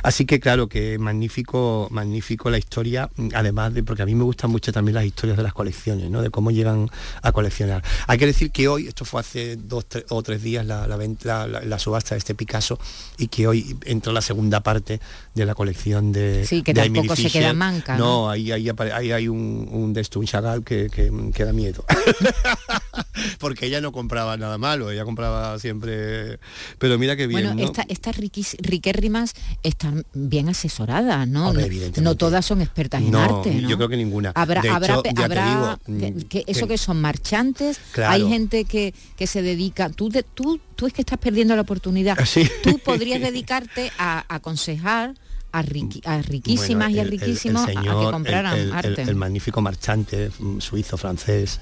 [0.03, 4.51] Así que claro, que magnífico, magnífico la historia, además de, porque a mí me gustan
[4.51, 6.22] mucho también las historias de las colecciones, ¿no?
[6.22, 6.88] De cómo llegan
[7.22, 7.84] a coleccionar.
[8.07, 10.97] Hay que decir que hoy, esto fue hace dos tres, o tres días la, la,
[11.24, 12.78] la, la, subasta de este Picasso
[13.17, 14.99] y que hoy entró la segunda parte
[15.34, 17.97] de la colección de Sí, que de tampoco se queda manca.
[17.97, 18.30] No, ¿no?
[18.30, 21.84] ahí, ahí, ahí, hay un, un de esto, un Chagall que, que, que da miedo.
[23.39, 26.39] porque ella no compraba nada malo, ella compraba siempre...
[26.78, 27.64] Pero mira qué bien, Bueno, ¿no?
[27.66, 29.34] esta, estas riquérrimas
[29.64, 31.49] están bien asesoradas, ¿no?
[31.49, 33.68] Hombre, no, todas son expertas en No, arte, ¿no?
[33.70, 34.32] yo creo que ninguna.
[34.36, 38.14] Habrá, De habrá, hecho, habrá- digo, que- mm, que eso que- son marchantes, Claro.
[38.14, 41.62] hay gente que, que se dedica, tú, de- tú, tú es que estás perdiendo la
[41.64, 42.47] oportunidad, Sí.
[42.64, 45.16] tú podrías dedicarte a, a aconsejar
[45.51, 49.01] a, riqui- a riquísimas Bueno, y a el- el- el riquísimos a- que compraran arte.
[49.01, 51.60] el- el magnífico marchante mm, suizo francés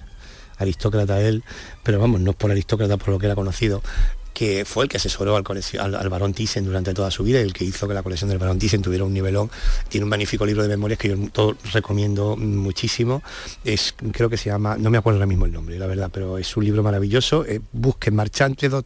[0.57, 1.43] aristócrata él
[1.83, 3.81] pero vamos no es por aristócrata por lo que era conocido
[4.33, 5.43] que fue el que asesoró al,
[5.79, 8.29] al, al barón Thyssen durante toda su vida y el que hizo que la colección
[8.29, 9.49] del barón Thyssen tuviera un nivelón.
[9.89, 13.23] Tiene un magnífico libro de memorias que yo todo recomiendo muchísimo.
[13.65, 16.37] Es, creo que se llama, no me acuerdo ahora mismo el nombre, la verdad, pero
[16.37, 17.45] es un libro maravilloso.
[17.47, 18.85] Eh, busquen Marchante, do-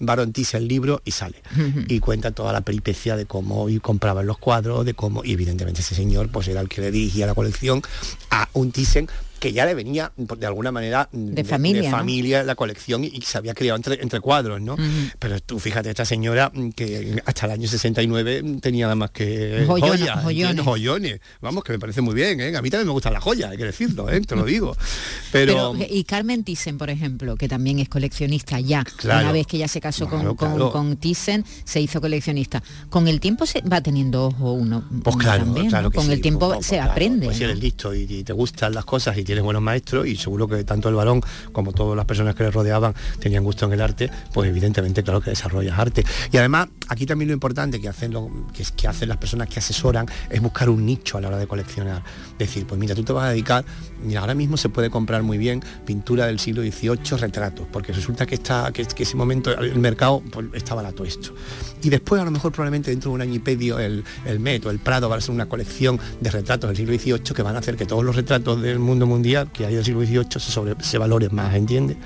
[0.00, 1.42] barón Thyssen el libro y sale.
[1.86, 5.80] y cuenta toda la peripecia de cómo y compraban los cuadros, de cómo, y evidentemente
[5.80, 7.82] ese señor pues era el que le dirigía la colección
[8.30, 9.06] a un Thyssen
[9.38, 11.96] que ya le venía pues, de alguna manera de, familia, de ¿no?
[11.96, 14.76] familia la colección y, y se había criado entre, entre cuadros, ¿no?
[15.18, 19.64] Pero tú fíjate, esta señora mm, que hasta el año 69 tenía nada más que
[19.66, 20.64] Joyona- joyas, joyones.
[20.64, 21.20] joyones.
[21.40, 22.56] Vamos, que me parece muy bien, ¿eh?
[22.56, 24.20] A mí también me gustan las joyas, hay que decirlo, ¿eh?
[24.20, 24.76] Te lo digo.
[25.32, 29.22] Pero, Pero, y Carmen Thyssen, por ejemplo, que también es coleccionista ya, Claro.
[29.24, 30.70] una vez que ya se casó Claro, con, claro.
[30.72, 32.62] con Thyssen, se hizo coleccionista.
[32.90, 34.84] Con el tiempo se va teniendo ojo uno.
[35.02, 35.90] Pues uno claro, también, claro ¿no?
[35.90, 37.26] que Con sí, el tiempo pues, pues, se claro, aprende.
[37.26, 40.16] pues si eres listo y, y te gustan las cosas y tienes buenos maestros y
[40.16, 41.20] seguro que tanto el varón
[41.52, 45.20] como todas las personas que le rodeaban tenían gusto en el arte, pues evidentemente claro
[45.20, 46.02] que desarrollas arte.
[46.32, 49.58] Y además aquí también lo importante que hacen, lo- que, que hacen las personas que
[49.58, 52.02] asesoran es buscar un nicho a la hora de coleccionar.
[52.38, 53.64] Decir, pues mira, tú te vas a dedicar,
[54.04, 58.26] mira, ahora mismo se puede comprar muy bien pintura del siglo XVIII, retratos, porque resulta
[58.26, 61.34] que, está, que, ese momento el mercado pues, está barato esto.
[61.82, 64.64] Y después a lo mejor probablemente dentro de un año y medio el, el Met
[64.66, 67.56] o el Prado va a ser una colección de retratos del siglo XVIII que van
[67.56, 70.40] a hacer que todos los retratos del mundo mundial que hay del siglo XVIII se,
[70.40, 71.96] sobre, se valoren más, ¿entiendes?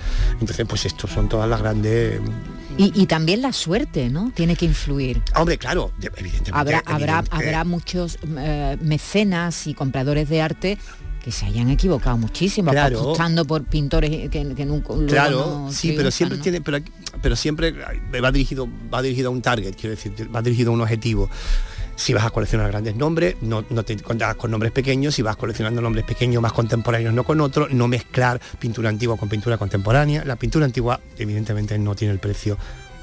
[0.41, 2.21] Entonces pues estos son todas las grandes...
[2.79, 4.33] Y, y también la suerte, ¿no?
[4.35, 5.21] Tiene que influir.
[5.37, 6.53] Hombre, claro, de- evidentemente.
[6.53, 10.79] Habrá, habrá, habrá muchos eh, mecenas y compradores de arte
[11.23, 12.99] que se hayan equivocado muchísimo, Claro.
[13.01, 16.43] apostando por pintores que, que nunca Claro, no sí, pero siempre ¿no?
[16.43, 16.79] tiene, pero,
[17.21, 20.81] pero siempre va dirigido, va dirigido a un target, quiero decir, va dirigido a un
[20.81, 21.31] objetivo.
[21.97, 25.37] Si vas a coleccionar grandes nombres, no, no te contarás con nombres pequeños, si vas
[25.37, 30.25] coleccionando nombres pequeños más contemporáneos, no con otros, no mezclar pintura antigua con pintura contemporánea.
[30.25, 32.57] La pintura antigua, evidentemente, no tiene el precio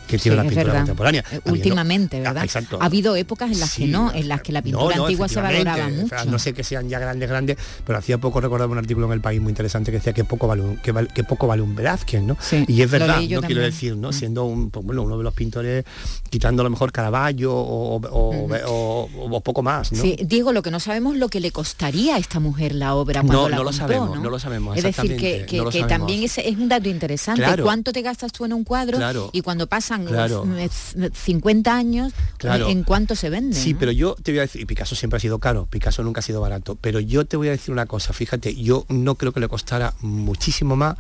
[0.10, 0.80] que Sí, tiene la es pintura verdad.
[0.82, 1.22] contemporánea.
[1.22, 2.44] Eh, Habiendo- Últimamente, Ah, ¿verdad?
[2.44, 2.78] exacto.
[2.82, 5.06] Ha habido épocas en las Sí, que no, en las que la pintura no, no,
[5.06, 6.16] antigua se valoraba mucho.
[6.26, 9.22] No sé que sean ya grandes, grandes, pero hacía poco recordaba un artículo en el
[9.22, 11.76] país muy interesante que decía que poco vale un, que, val- que poco vale un
[11.76, 12.36] Velázquez, ¿no?
[12.42, 14.12] Sí, y es lo verdad, no quiero decir, ¿no?
[14.12, 15.86] Siendo un, pues, bueno, uno de los pintores,
[16.30, 20.02] quitando a lo mejor Caravaggio o, o- o- o- o poco más, ¿no?
[20.02, 23.22] Sí, Diego, lo que no sabemos lo que le costaría a esta mujer la obra
[23.22, 25.66] No, cuando la no lo compró, sabemos, no lo sabemos, Es decir, que, que- no
[25.66, 27.42] lo también ese es un dato interesante.
[27.42, 27.64] Claro.
[27.64, 28.98] ¿Cuánto te gastas tú en un cuadro?
[28.98, 29.30] Claro.
[29.34, 30.46] Y cuando pasan Claro.
[30.58, 32.70] eh, c- 50 años, Claro.
[32.70, 33.56] ¿en cuánto se vende?
[33.56, 33.80] Sí, no?
[33.80, 36.24] pero yo te voy a decir, y Picasso siempre ha sido caro, Picasso nunca ha
[36.24, 39.40] sido barato, pero yo te voy a decir una cosa, fíjate, yo no creo que
[39.40, 40.96] le costara muchísimo más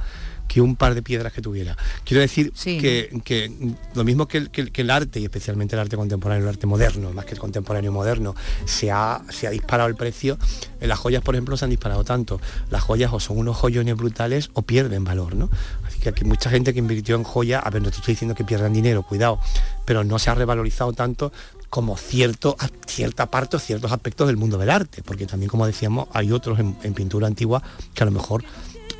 [0.49, 1.77] que un par de piedras que tuviera.
[2.03, 3.51] Quiero decir que, que
[3.93, 6.65] lo mismo que el, que- que el arte, y especialmente el arte contemporáneo, el arte
[6.67, 8.35] moderno, más que el contemporáneo moderno,
[8.65, 10.37] se ha, se ha disparado el precio,
[10.81, 12.41] en las joyas, por ejemplo, se han disparado tanto.
[12.71, 15.49] Las joyas o son unos joyones brutales o pierden valor, ¿no?
[15.87, 18.33] Así que aquí mucha gente que invirtió en joya, a ver, no te estoy diciendo
[18.35, 19.39] que pierdan dinero, cuidado,
[19.85, 21.31] pero no se ha revalorizado tanto
[21.69, 26.07] como cierto, cierta parte o ciertos aspectos del mundo del arte, porque también, como decíamos,
[26.11, 27.61] hay otros en, en pintura antigua
[27.93, 28.43] que a lo mejor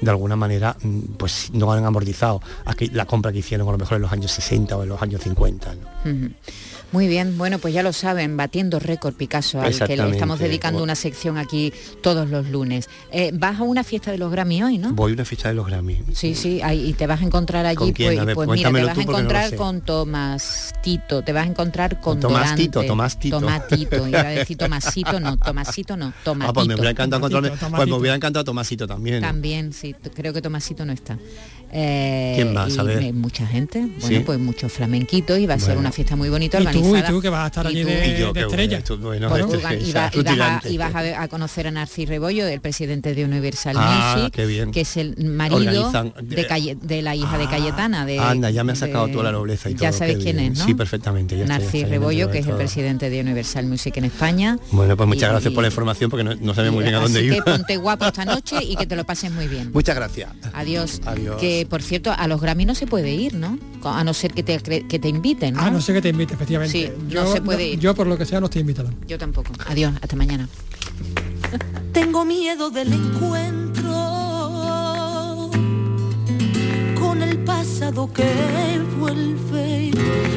[0.02, 2.42] de alguna manera mm, pues no han amortizado
[2.92, 5.22] la compra que hicieron a lo mejor en los años 60 o en los años
[5.22, 5.76] 50.
[5.76, 6.12] ¿no?
[6.12, 6.34] Ujú.
[6.92, 10.82] Muy bien, bueno, pues ya lo saben, batiendo récord Picasso, al que le estamos dedicando
[10.82, 11.72] una sección aquí
[12.02, 12.90] todos los lunes.
[13.12, 14.94] Eh, vas a una fiesta de los Grammy hoy, ¿no?
[14.94, 16.02] Voy a una fiesta de los Grammy.
[16.14, 18.10] Sí, sí, ahí, y te vas a encontrar allí, ¿Con quién?
[18.10, 21.46] pues, A ver, pues mira, te vas a no encontrar con Tomás Tito, te vas
[21.46, 22.64] a encontrar con Con Tomás Dorante.
[22.64, 23.40] Tito, Tomás Tito.
[23.40, 26.50] Tomatito, iba a decir Tomasito, no, Tomasito no, Tomatito.
[26.50, 29.22] Ah, pues me hubiera encantado encontrarme, pues me hubiera encantado Tomasito también.
[29.22, 31.18] También, sí, creo que Tomasito no está.
[31.72, 34.20] Eh, ¿Quién y A me- mucha gente, bueno, Sí.
[34.26, 37.10] pues muchos flamenquitos y va a ser una fiesta muy bonita Y tú, y organizada.
[37.10, 37.88] tú, que vas a estar allí tú.
[37.90, 38.82] de, Y yo, de estrella.
[39.00, 40.70] bueno, bueno, y, va- vas a, rutilante.
[40.72, 44.34] y vas a ver- a conocer a Narcis Rebollo, el presidente de Universal Ah, Music,
[44.34, 44.72] qué bien.
[44.72, 45.60] que es el marido
[45.92, 48.06] Organizan- de, Calle- de la hija de Cayetana.
[48.06, 49.84] De, Anda, ya me ha sacado de- toda la nobleza y todo.
[49.84, 50.52] Ya sabes qué quién bien.
[50.54, 50.66] es, ¿no?
[50.66, 51.38] Sí, perfectamente.
[51.38, 54.58] ya Narcis Rebollo, que es el presidente de Universal Music en España.
[54.72, 57.24] Bueno, pues muchas gracias por la información porque no, no sabía muy bien a dónde
[57.24, 57.36] iba.
[57.36, 59.72] que ponte guapo esta noche y que te lo pases muy bien.
[59.74, 60.30] Muchas gracias.
[60.54, 61.02] Adiós.
[61.06, 61.40] Adiós.
[61.60, 63.60] Que por cierto, a los Grammy no se puede ir, ¿no?
[63.84, 65.62] A no ser que te, que te inviten, ¿no?
[65.62, 66.72] Ah, no sé que te invite, efectivamente.
[66.72, 67.80] Sí, yo, no se puede ir.
[67.80, 68.90] yo por lo que sea no estoy invitado.
[69.10, 69.52] Yo tampoco.
[69.68, 70.48] Adiós, hasta mañana.
[71.92, 73.90] Tengo miedo del encuentro
[76.98, 78.24] con el pasado que
[78.98, 79.92] vuelve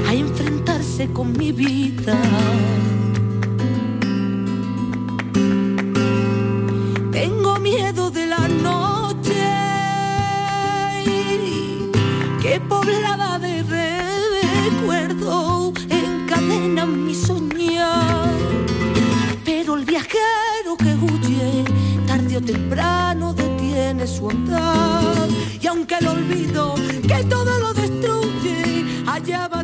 [0.08, 2.20] a enfrentarse con mi vida.
[7.12, 8.21] Tengo miedo de
[12.52, 18.28] que poblada de recuerdo encadena mi soñar.
[19.42, 21.64] Pero el viajero que huye,
[22.06, 25.28] tarde o temprano detiene su andar.
[25.62, 26.74] Y aunque el olvido
[27.08, 29.62] que todo lo destruye, allá va